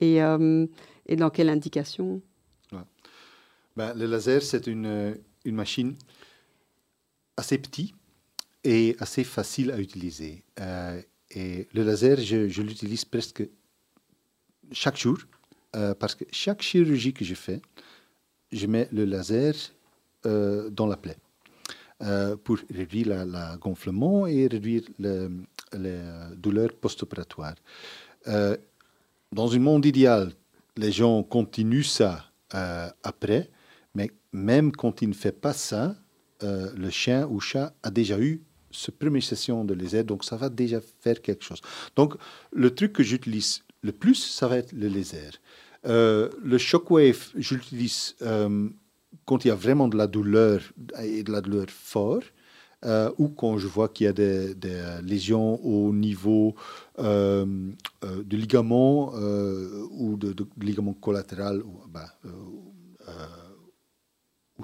et, 0.00 0.22
euh, 0.22 0.66
et 1.06 1.16
dans 1.16 1.30
quelle 1.30 1.48
indication? 1.50 2.20
Ben, 3.76 3.94
le 3.94 4.06
laser, 4.06 4.42
c'est 4.42 4.66
une, 4.66 5.16
une 5.44 5.54
machine 5.54 5.94
assez 7.36 7.58
petite 7.58 7.94
et 8.64 8.96
assez 8.98 9.24
facile 9.24 9.70
à 9.70 9.78
utiliser. 9.78 10.44
Euh, 10.60 11.00
et 11.30 11.68
le 11.72 11.82
laser, 11.84 12.18
je, 12.18 12.48
je 12.48 12.62
l'utilise 12.62 13.04
presque 13.04 13.42
chaque 14.72 14.98
jour 14.98 15.18
euh, 15.76 15.94
parce 15.94 16.14
que 16.14 16.24
chaque 16.32 16.62
chirurgie 16.62 17.12
que 17.12 17.24
je 17.24 17.34
fais, 17.34 17.62
je 18.52 18.66
mets 18.66 18.88
le 18.92 19.04
laser 19.04 19.54
euh, 20.26 20.68
dans 20.70 20.86
la 20.86 20.96
plaie 20.96 21.16
pour 22.44 22.56
réduire 22.70 23.08
la, 23.26 23.58
gonflement 23.58 24.26
et 24.26 24.46
réduire 24.46 24.84
le- 24.98 25.30
les 25.76 26.00
douleurs 26.34 26.72
post-opératoires. 26.72 27.56
Dans 28.26 29.52
un 29.54 29.58
monde 29.58 29.84
idéal, 29.84 30.32
les 30.78 30.92
gens 30.92 31.22
continuent 31.22 31.82
ça 31.82 32.24
après, 33.02 33.50
même 34.32 34.72
quand 34.72 35.02
il 35.02 35.08
ne 35.08 35.14
fait 35.14 35.32
pas 35.32 35.52
ça, 35.52 35.96
euh, 36.42 36.70
le 36.76 36.90
chien 36.90 37.26
ou 37.28 37.40
chat 37.40 37.74
a 37.82 37.90
déjà 37.90 38.18
eu 38.18 38.42
ce 38.70 38.90
première 38.90 39.22
session 39.22 39.64
de 39.64 39.74
laser, 39.74 40.04
donc 40.04 40.24
ça 40.24 40.36
va 40.36 40.48
déjà 40.48 40.80
faire 41.00 41.20
quelque 41.20 41.44
chose. 41.44 41.60
Donc 41.96 42.14
le 42.52 42.74
truc 42.74 42.92
que 42.92 43.02
j'utilise 43.02 43.62
le 43.82 43.92
plus, 43.92 44.14
ça 44.14 44.46
va 44.46 44.58
être 44.58 44.72
le 44.72 44.88
laser. 44.88 45.32
Euh, 45.86 46.28
le 46.42 46.58
shockwave, 46.58 47.30
je 47.36 47.54
l'utilise 47.54 48.14
euh, 48.22 48.68
quand 49.24 49.44
il 49.44 49.48
y 49.48 49.50
a 49.50 49.54
vraiment 49.54 49.88
de 49.88 49.96
la 49.96 50.06
douleur 50.06 50.60
et 51.02 51.22
de 51.22 51.32
la 51.32 51.40
douleur 51.40 51.66
fort, 51.68 52.22
euh, 52.84 53.10
ou 53.18 53.28
quand 53.28 53.58
je 53.58 53.66
vois 53.66 53.88
qu'il 53.88 54.06
y 54.06 54.08
a 54.08 54.12
des, 54.12 54.54
lésions 55.02 55.62
au 55.64 55.92
niveau 55.92 56.54
euh, 56.98 57.44
euh, 58.04 58.22
du 58.22 58.36
ligament 58.38 59.12
euh, 59.16 59.86
ou 59.90 60.16
de, 60.16 60.32
de 60.32 60.46
ligament 60.60 60.94
collatéral, 60.94 61.62
ou 61.62 61.80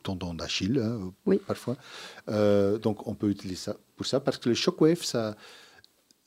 tendon 0.06 0.32
d'Achille, 0.40 0.78
hein, 0.82 1.12
Oui. 1.30 1.36
parfois. 1.50 1.76
Euh, 2.28 2.78
donc 2.84 2.96
on 3.10 3.14
peut 3.20 3.30
utiliser 3.36 3.60
ça 3.66 3.74
pour 3.96 4.06
ça, 4.06 4.18
parce 4.20 4.38
que 4.40 4.48
le 4.48 4.54
shockwave, 4.62 5.02
ça, 5.14 5.24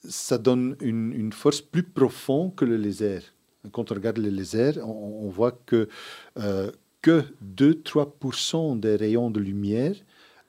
ça 0.08 0.38
donne 0.48 0.76
une, 0.92 1.12
une 1.24 1.34
force 1.42 1.62
plus 1.74 1.84
profonde 2.00 2.56
que 2.58 2.66
le 2.66 2.78
laser. 2.86 3.22
Quand 3.74 3.92
on 3.92 3.96
regarde 4.00 4.18
le 4.28 4.30
laser, 4.40 4.72
on, 4.92 5.26
on 5.26 5.30
voit 5.30 5.54
que 5.70 5.88
euh, 6.38 6.72
que 7.02 7.18
2-3% 7.58 8.80
des 8.80 8.96
rayons 8.96 9.32
de 9.32 9.40
lumière 9.40 9.96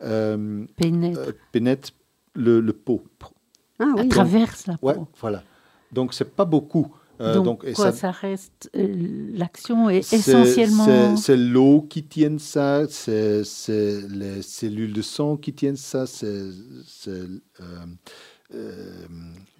euh, 0.02 0.64
Pénètre, 0.76 1.18
euh, 1.20 1.32
pénètrent 1.52 1.92
le, 2.34 2.60
le 2.60 2.72
pot. 2.72 3.02
Ah 3.78 3.84
oui, 3.96 4.08
traverse 4.08 4.66
la 4.66 4.76
peau. 4.76 4.86
Ouais, 4.88 4.96
voilà. 5.20 5.42
Donc 5.92 6.14
c'est 6.14 6.30
pas 6.40 6.44
beaucoup. 6.44 6.86
Euh, 7.20 7.34
donc, 7.34 7.44
donc, 7.44 7.64
et 7.66 7.72
quoi, 7.74 7.92
ça- 7.92 7.98
ça, 7.98 8.10
reste. 8.12 8.70
euh, 8.76 9.30
L'action 9.34 9.90
est 9.90 10.12
essentiellement. 10.12 11.16
c'est- 11.16 11.36
l'eau 11.36 11.82
qui 11.82 12.02
tient 12.04 12.38
ça, 12.38 12.86
c'est 12.88 13.42
les 14.08 14.42
cellules 14.42 14.92
de 14.92 15.02
sang 15.02 15.36
qui 15.36 15.52
tiennent 15.52 15.76
ça, 15.76 16.06
c'est 16.06 16.26
euh, 17.08 17.26
euh, 18.54 19.06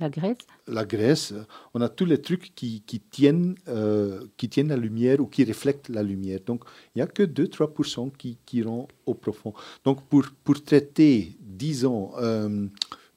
La 0.00 0.08
graisse. 0.08 0.38
la 0.66 0.84
graisse. 0.84 1.34
On 1.74 1.80
a 1.80 1.88
tous 1.88 2.06
les 2.06 2.20
trucs 2.20 2.54
qui, 2.54 2.80
qui 2.82 2.98
tiennent, 3.00 3.54
euh, 3.68 4.24
qui 4.36 4.48
tiennent 4.48 4.68
la 4.68 4.76
lumière 4.76 5.20
ou 5.20 5.26
qui 5.26 5.44
reflètent 5.44 5.88
la 5.88 6.02
lumière. 6.02 6.40
Donc, 6.44 6.64
il 6.94 6.98
n'y 6.98 7.02
a 7.02 7.06
que 7.06 7.22
2-3% 7.22 8.10
qui, 8.16 8.38
qui 8.46 8.58
iront 8.58 8.88
au 9.06 9.14
profond. 9.14 9.52
Donc, 9.84 10.02
pour, 10.08 10.24
pour 10.44 10.62
traiter, 10.64 11.36
disons, 11.40 12.10
euh, 12.18 12.66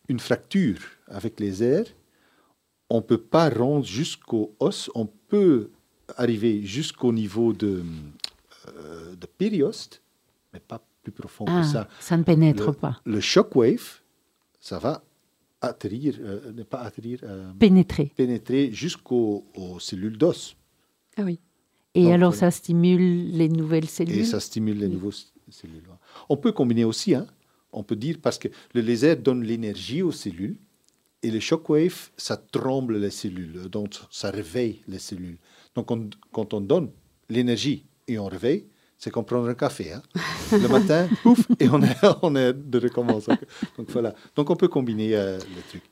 une 0.10 0.20
fracture 0.20 0.80
avec 1.08 1.40
les 1.40 1.64
airs, 1.64 1.86
on 2.90 2.98
ne 2.98 3.02
peut 3.02 3.18
pas 3.22 3.50
rendre 3.50 3.86
jusqu'au 3.86 4.56
os, 4.60 4.90
on 4.96 5.06
peut 5.06 5.72
arriver 6.18 6.62
jusqu'au 6.64 7.12
niveau 7.14 7.54
de, 7.54 7.84
euh, 8.68 9.16
de 9.16 9.26
périoste, 9.26 10.02
mais 10.54 10.60
pas 10.60 10.82
plus 11.02 11.12
profond 11.12 11.46
Ah, 11.48 11.62
que 11.62 11.68
ça. 11.68 11.88
ça 12.00 12.18
ne 12.18 12.24
pénètre 12.24 12.68
Le- 12.68 12.74
pas. 12.74 13.02
Le 13.06 13.20
shockwave, 13.20 14.02
ça 14.60 14.80
va 14.80 15.04
atterrir, 15.62 16.16
euh, 16.20 16.52
ne 16.52 16.64
pas 16.64 16.80
atterrir, 16.82 17.20
euh, 17.24 17.52
Pénétrer. 17.58 18.12
pénétrer 18.16 18.72
jusqu'aux 18.72 19.46
aux 19.56 19.80
cellules 19.80 20.18
d'os. 20.18 20.56
ah 21.18 21.24
oui. 21.24 21.40
Et 21.96 22.04
Donc, 22.04 22.12
alors, 22.14 22.32
voilà. 22.32 22.52
ça 22.52 22.58
stimule 22.58 23.32
les 23.32 23.50
nouvelles 23.50 23.88
cellules. 23.88 24.18
Et 24.20 24.26
ça 24.26 24.40
stimule 24.40 24.80
les 24.80 24.88
nouveaux 24.88 25.12
cellules. 25.50 25.84
On 26.28 26.38
peut 26.38 26.52
combiner 26.52 26.84
aussi, 26.86 27.14
hein. 27.14 27.28
on 27.72 27.84
peut 27.84 27.96
dire, 27.96 28.18
parce 28.22 28.40
que 28.40 28.48
le 28.74 28.82
laser 28.82 29.16
donne 29.18 29.44
l'énergie 29.44 30.02
aux 30.02 30.12
cellules 30.12 30.58
et 31.24 31.32
le 31.32 31.40
shockwave, 31.40 32.10
ça 32.18 32.38
tremble 32.38 32.98
les 32.98 33.10
cellules, 33.12 33.70
donc 33.70 33.94
ça 34.12 34.30
réveille 34.30 34.82
les 34.88 35.00
cellules. 35.00 35.38
Donc 35.76 35.90
on- 35.92 36.10
quand 36.32 36.54
on 36.54 36.62
donne 36.62 36.90
l'énergie 37.30 37.86
et 38.08 38.20
on 38.20 38.28
réveille, 38.28 38.66
c'est 38.98 39.10
comme 39.12 39.26
prendre 39.26 39.48
un 39.50 39.54
café. 39.56 39.94
hein. 39.94 40.02
Le 40.52 40.68
matin, 40.68 41.08
pouf, 41.24 41.48
et 41.60 41.68
on 41.70 41.82
est, 41.82 41.96
on 42.22 42.36
est 42.36 42.54
de 42.54 42.80
recommence. 42.80 43.26
Donc 43.78 43.90
voilà. 43.90 44.14
Donc 44.36 44.50
on 44.50 44.56
peut 44.56 44.68
combiner 44.68 45.16
euh, 45.16 45.38
les 45.56 45.62
trucs. 45.70 45.84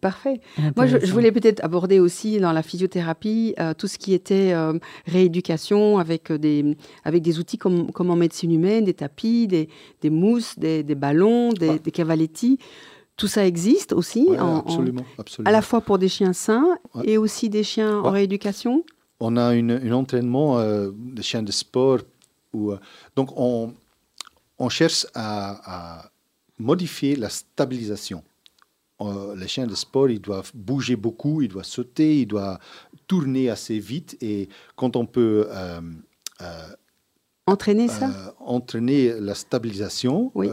Parfait. 0.00 0.40
Moi, 0.74 0.86
je, 0.86 0.96
voulais 1.12 1.30
peut-être 1.30 1.62
aborder 1.64 2.00
aussi 2.00 2.40
dans 2.40 2.50
la 2.52 2.64
physiothérapie 2.64 3.54
euh, 3.60 3.72
tout 3.72 3.86
ce 3.86 3.98
qui 3.98 4.14
était 4.14 4.52
euh, 4.52 4.72
rééducation 5.06 5.98
avec 5.98 6.32
euh, 6.32 6.38
des, 6.38 6.76
avec 7.04 7.22
des 7.22 7.38
outils 7.38 7.56
comme, 7.56 7.92
comme 7.92 8.10
en 8.10 8.16
médecine 8.16 8.50
humaine, 8.52 8.84
des 8.84 8.94
tapis, 8.94 9.46
des, 9.46 9.68
des 10.00 10.10
mousses, 10.10 10.58
des, 10.58 10.82
des 10.82 10.94
ballons, 10.96 11.52
des, 11.52 11.68
Ouais. 11.68 11.78
des 11.78 11.92
cavaletti. 11.92 12.58
Tout 13.16 13.28
ça 13.28 13.46
existe 13.46 13.92
aussi, 13.92 14.26
Ouais, 14.28 14.38
en- 14.38 14.56
en- 14.56 14.58
absolument, 14.60 15.04
absolument. 15.18 15.48
à 15.48 15.52
la 15.52 15.62
fois 15.62 15.80
pour 15.80 15.98
des 15.98 16.08
chiens 16.08 16.32
sains 16.34 16.78
Ouais. 16.94 17.04
et 17.10 17.18
aussi 17.18 17.48
des 17.48 17.64
chiens 17.64 17.98
en 18.00 18.10
rééducation. 18.10 18.84
on 19.20 19.38
a 19.38 19.54
une, 19.54 19.70
un 19.70 19.92
entraînement 19.92 20.58
euh, 20.58 20.90
de 20.94 21.22
chiens 21.22 21.42
de 21.42 21.50
sport. 21.52 22.00
Où, 22.52 22.72
euh, 22.72 22.78
donc, 23.16 23.30
on, 23.36 23.72
on 24.58 24.68
cherche 24.68 25.06
à, 25.14 26.02
à 26.04 26.10
modifier 26.58 27.16
la 27.16 27.30
stabilisation. 27.30 28.22
Euh, 29.00 29.34
les 29.36 29.48
chiens 29.48 29.66
de 29.66 29.74
sport, 29.74 30.10
ils 30.10 30.20
doivent 30.20 30.50
bouger 30.54 30.96
beaucoup, 30.96 31.40
ils 31.40 31.48
doivent 31.48 31.64
sauter, 31.64 32.20
ils 32.20 32.26
doivent 32.26 32.58
tourner 33.06 33.48
assez 33.48 33.78
vite. 33.78 34.18
Et 34.20 34.48
quand 34.74 34.96
on 34.96 35.06
peut 35.06 35.46
euh, 35.50 35.80
Entraîner 37.46 37.88
ça? 37.88 38.34
entraîner 38.40 39.18
la 39.20 39.34
stabilisation, 39.34 40.32
Oui. 40.34 40.48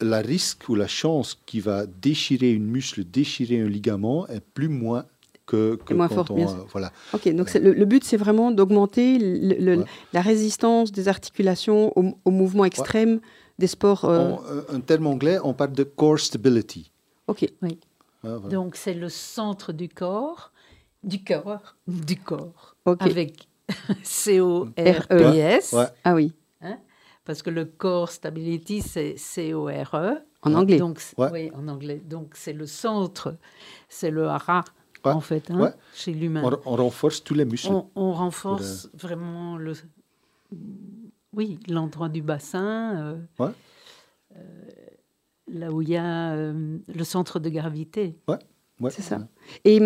La 0.00 0.18
risque 0.18 0.68
ou 0.68 0.74
la 0.74 0.86
chance 0.88 1.38
qui 1.46 1.60
va 1.60 1.86
déchirer 1.86 2.52
une 2.52 2.64
muscle, 2.66 3.04
déchirer 3.04 3.60
un 3.60 3.68
ligament 3.68 4.26
est 4.28 4.40
plus 4.40 4.68
moins 4.68 5.04
que, 5.46 5.76
que 5.84 5.94
moins 5.94 6.08
quand 6.08 6.14
forte, 6.16 6.30
on, 6.30 6.34
bien 6.36 6.48
sûr. 6.48 6.66
voilà. 6.70 6.92
Ok, 7.12 7.28
donc 7.34 7.52
le, 7.54 7.72
le 7.72 7.84
but, 7.84 8.04
c'est 8.04 8.16
vraiment 8.16 8.50
d'augmenter 8.52 9.18
le- 9.18 9.56
le- 9.58 9.78
Ouais. 9.80 9.84
la 10.12 10.20
résistance 10.20 10.92
des 10.92 11.08
articulations 11.08 11.92
au, 11.98 12.14
au 12.24 12.30
mouvement 12.30 12.64
extrême 12.64 13.20
des 13.58 13.66
sports. 13.66 14.04
euh, 14.04 14.30
En, 14.30 14.42
euh, 14.48 14.62
un 14.72 14.80
terme 14.80 15.06
anglais, 15.08 15.38
on 15.42 15.52
parle 15.52 15.72
de 15.72 15.82
core 15.84 16.20
stability. 16.20 16.90
Ok, 17.26 17.46
voilà. 18.22 18.48
Donc, 18.48 18.76
c'est 18.76 18.94
le 18.94 19.08
centre 19.08 19.72
du 19.72 19.88
corps, 19.88 20.52
du 21.02 21.22
corps, 21.24 21.74
du 21.88 22.16
corps, 22.16 22.76
avec 23.00 23.48
C-O-R-E-S. 24.04 25.72
Ouais. 25.72 25.86
Ah 26.04 26.14
oui, 26.14 26.32
Parce 27.30 27.42
que 27.42 27.50
le 27.50 27.64
core 27.64 28.10
stability, 28.10 28.82
c'est 28.82 29.16
C-O-R-E. 29.16 30.16
en 30.42 30.54
anglais. 30.54 30.78
Donc, 30.78 31.00
Ouais. 31.16 31.28
Oui, 31.30 31.50
en 31.54 31.68
anglais. 31.68 32.02
Donc, 32.04 32.32
c'est 32.34 32.52
le 32.52 32.66
centre, 32.66 33.36
c'est 33.88 34.10
le 34.10 34.26
hara, 34.26 34.64
Ouais. 35.04 35.12
en 35.12 35.20
fait, 35.20 35.48
hein, 35.48 35.60
Ouais. 35.60 35.72
chez 35.94 36.12
l'humain. 36.12 36.42
On, 36.44 36.72
on 36.72 36.74
renforce 36.76 37.22
tous 37.22 37.34
les 37.34 37.44
muscles. 37.44 37.70
On, 37.70 37.86
on 37.94 38.12
renforce 38.12 38.90
vraiment 38.94 39.56
le, 39.58 39.74
oui, 41.32 41.60
l'endroit 41.68 42.08
du 42.08 42.20
bassin, 42.20 42.96
euh, 42.96 43.16
Ouais. 43.38 43.52
euh, 44.36 44.40
là 45.52 45.70
où 45.70 45.82
il 45.82 45.90
y 45.90 45.96
a 45.96 46.32
euh, 46.32 46.78
le 46.92 47.04
centre 47.04 47.38
de 47.38 47.48
gravité. 47.48 48.18
Ouais. 48.26 48.90
C'est 48.90 49.02
ça. 49.02 49.20
Et 49.64 49.80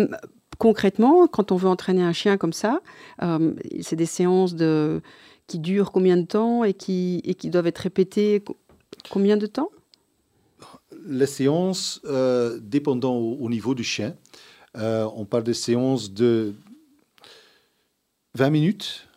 concrètement, 0.57 1.27
quand 1.27 1.51
on 1.51 1.57
veut 1.57 1.69
entraîner 1.69 2.01
un 2.01 2.13
chien 2.13 2.37
comme 2.37 2.53
ça, 2.53 2.79
euh, 3.21 3.53
c'est 3.81 3.97
des 3.97 4.07
séances 4.07 4.55
de, 4.55 5.01
qui 5.47 5.59
durent 5.59 5.91
combien 5.91 6.17
de 6.17 6.25
temps 6.25 6.63
et 6.63 6.73
qui, 6.73 7.21
et 7.23 7.35
qui 7.35 7.49
doivent 7.49 7.67
être 7.67 7.79
répétées 7.79 8.41
co- 8.41 8.57
combien 9.09 9.37
de 9.37 9.45
temps? 9.45 9.69
Les 11.07 11.25
séances, 11.27 12.01
euh, 12.05 12.59
dépendant 12.61 13.15
au, 13.15 13.35
au 13.35 13.49
niveau 13.49 13.75
du 13.75 13.83
chien, 13.83 14.15
euh, 14.77 15.07
on 15.15 15.25
parle 15.25 15.43
de 15.43 15.53
séances 15.53 16.11
de 16.11 16.53
20 18.33 18.49
minutes 18.49 19.07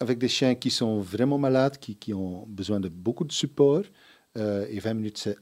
avec 0.00 0.18
des 0.18 0.28
chiens 0.28 0.54
qui 0.54 0.70
sont 0.70 0.98
vraiment 1.00 1.38
malades, 1.38 1.78
qui, 1.78 1.94
qui 1.96 2.12
ont 2.14 2.46
besoin 2.48 2.80
de 2.80 2.88
beaucoup 2.88 3.24
de 3.24 3.32
support. 3.32 3.82
euh, 4.36 4.66
et 4.70 4.78
20 4.80 4.94
minutes, 4.94 5.18
c'est 5.18 5.36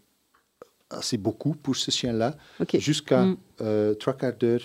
assez 0.91 1.19
beaucoup 1.19 1.53
pour 1.55 1.77
ce 1.77 1.91
chien-là. 1.91 2.37
Jusqu'à 2.81 3.25
Mm. 3.27 3.95
trois 3.99 4.15
quarts 4.15 4.37
d'heure, 4.37 4.63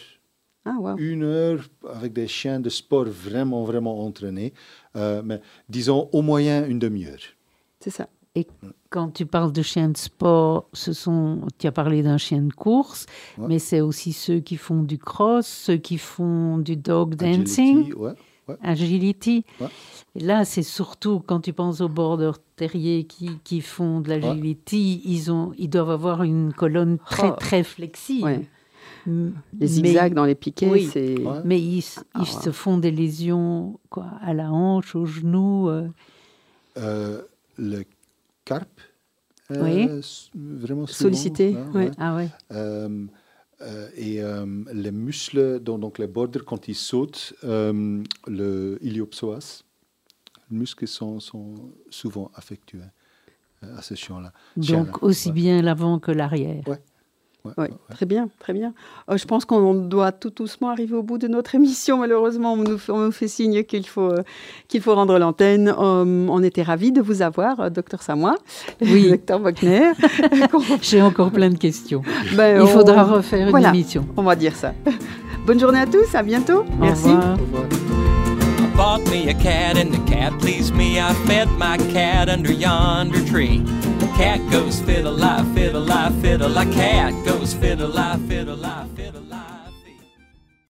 Ah, 0.65 0.75
wow. 0.79 0.95
une 0.97 1.23
heure 1.23 1.59
avec 1.93 2.13
des 2.13 2.27
chiens 2.27 2.59
de 2.59 2.69
sport 2.69 3.05
vraiment, 3.05 3.63
vraiment 3.65 4.05
entraînés. 4.05 4.53
Euh, 4.95 5.21
mais 5.25 5.41
disons 5.67 6.09
au 6.13 6.21
moyen 6.21 6.65
une 6.65 6.79
demi-heure. 6.79 7.19
C'est 7.79 7.89
ça. 7.89 8.07
Et 8.35 8.47
quand 8.89 9.11
tu 9.11 9.25
parles 9.27 9.51
de 9.51 9.61
chiens 9.61 9.89
de 9.89 9.97
sport, 9.97 10.67
ce 10.73 10.91
sont, 10.93 11.41
tu 11.59 11.67
as 11.67 11.71
parlé 11.71 12.01
d'un 12.01 12.17
chien 12.17 12.41
de 12.41 12.53
course, 12.53 13.05
Ouais. 13.37 13.45
mais 13.47 13.59
c'est 13.59 13.81
aussi 13.81 14.11
ceux 14.13 14.39
qui 14.39 14.55
font 14.57 14.81
du 14.83 14.97
cross, 14.97 15.45
ceux 15.45 15.77
qui 15.77 15.97
font 15.99 16.57
du 16.57 16.75
dog 16.77 17.13
dancing, 17.15 17.77
Agility, 17.81 17.93
ouais, 17.93 18.13
ouais. 18.47 18.55
agility. 18.63 19.45
Ouais. 19.61 19.67
Et 20.15 20.19
là, 20.21 20.45
c'est 20.45 20.63
surtout 20.63 21.19
quand 21.19 21.41
tu 21.41 21.53
penses 21.53 21.81
aux 21.81 21.89
border 21.89 22.31
terriers 22.55 23.03
qui, 23.03 23.37
qui 23.43 23.61
font 23.61 23.99
de 23.99 24.09
l'agility, 24.09 25.01
ils, 25.05 25.31
ont, 25.31 25.51
ils 25.57 25.69
doivent 25.69 25.91
avoir 25.91 26.23
une 26.23 26.53
colonne 26.53 26.97
très, 27.05 27.29
Oh. 27.29 27.35
très 27.37 27.63
flexible. 27.63 28.41
Ouais. 29.05 29.11
M- 29.13 29.33
Les 29.59 29.67
zigzags 29.67 30.13
dans 30.13 30.25
les 30.25 30.35
piquets, 30.35 30.69
Oui. 30.69 30.89
c'est. 30.91 31.19
Ouais. 31.19 31.39
Mais 31.45 31.59
ils, 31.61 31.83
Ah, 32.13 32.19
ils 32.21 32.25
se 32.27 32.51
font 32.51 32.77
des 32.77 32.91
lésions 32.91 33.79
quoi, 33.89 34.07
à 34.21 34.33
la 34.33 34.51
hanche, 34.51 34.95
au 34.95 35.05
genou. 35.05 35.69
euh. 35.69 35.87
Euh, 36.77 37.21
le 37.57 37.83
carpe, 38.45 38.79
euh, 39.51 39.63
Oui. 39.63 40.01
vraiment 40.35 40.87
souvent, 40.87 40.97
Sollicité, 41.09 41.55
hein, 41.55 41.71
ouais. 41.73 41.91
Ah 41.97 42.15
ouais. 42.15 42.29
Euh, 42.51 43.05
euh, 43.61 43.87
et 43.95 44.21
euh, 44.21 44.45
les 44.73 44.91
muscles, 44.91 45.59
donc, 45.59 45.79
donc 45.81 45.99
les 45.99 46.07
borders, 46.07 46.43
quand 46.45 46.67
ils 46.67 46.75
sautent, 46.75 47.33
euh, 47.43 48.01
le 48.27 48.77
iliopsoas, 48.81 49.63
les 50.49 50.57
muscles 50.57 50.87
sont, 50.87 51.19
sont 51.19 51.53
souvent 51.89 52.31
affectueux 52.35 52.81
euh, 53.63 53.77
à 53.77 53.81
ce. 53.83 53.93
Chien-là, 53.95 54.33
Donc 54.57 55.03
aussi 55.03 55.29
ouais. 55.29 55.33
bien 55.35 55.61
l'avant 55.61 55.99
que 55.99 56.11
l'arrière. 56.11 56.67
Ouais, 56.67 56.81
Ouais, 57.45 57.51
ouais. 57.57 57.69
très 57.89 58.05
bien, 58.05 58.29
très 58.39 58.53
bien. 58.53 58.73
Euh, 59.11 59.17
je 59.17 59.25
pense 59.25 59.43
qu'on 59.43 59.73
doit 59.73 60.13
tout 60.13 60.29
doucement 60.29 60.69
arriver 60.69 60.95
au 60.95 61.03
bout 61.03 61.17
de 61.17 61.27
notre 61.27 61.55
émission. 61.59 61.97
Malheureusement, 61.97 62.53
on 62.53 62.57
nous, 62.57 62.77
fait- 62.77 62.91
on 62.93 62.99
nous 62.99 63.11
fait 63.11 63.27
signe 63.27 63.63
qu'il 63.65 63.85
faut, 63.85 64.11
euh, 64.11 64.23
qu'il 64.69 64.79
faut 64.81 64.95
rendre 64.95 65.19
l'antenne. 65.19 65.67
Euh, 65.67 66.27
on 66.29 66.41
était 66.41 66.63
ravis 66.63 66.93
de 66.93 67.01
vous 67.01 67.21
avoir, 67.21 67.59
euh, 67.59 67.69
docteur 67.69 68.01
Samois, 68.01 68.35
Oui. 68.81 69.09
docteur 69.11 69.39
Wagner. 69.39 69.91
J'ai 70.81 71.01
encore 71.01 71.31
plein 71.31 71.49
de 71.49 71.57
questions. 71.57 72.01
Ben, 72.35 72.57
Il 72.57 72.61
on- 72.63 72.67
faudra 72.67 73.03
refaire 73.03 73.43
une 73.45 73.51
voilà. 73.51 73.69
émission. 73.69 74.07
On 74.15 74.23
va 74.23 74.35
dire 74.37 74.55
ça. 74.55 74.73
Bonne 75.45 75.59
journée 75.59 75.79
à 75.79 75.85
tous, 75.85 76.15
à 76.15 76.23
bientôt. 76.23 76.63
Merci. 76.79 77.09
Au 77.09 77.15
revoir. 77.15 77.37
Au 77.37 77.41
revoir. 77.41 77.65
I 77.67 78.75
bought 78.75 79.01
me 79.11 79.29
a 79.29 79.33
cat 79.33 79.77
and 79.77 79.91
the 79.91 80.09
cat 80.09 80.31
pleased 80.39 80.73
me. 80.73 80.97
I 80.97 81.13
fed 81.27 81.47
my 81.59 81.77
cat 81.93 82.27
under 82.29 82.51
yonder 82.53 83.19
tree. 83.25 83.61
Cat 84.15 84.39
goes 84.51 84.79
fiddle-lie, 84.81 85.43
fiddle-lie, 85.55 86.11
fiddle-lie. 86.21 86.71
Cat 86.71 87.25
goes 87.25 87.53
fiddle-lie, 87.55 88.17
fiddle-lie, 88.27 88.87
fiddle-lie. 88.95 89.52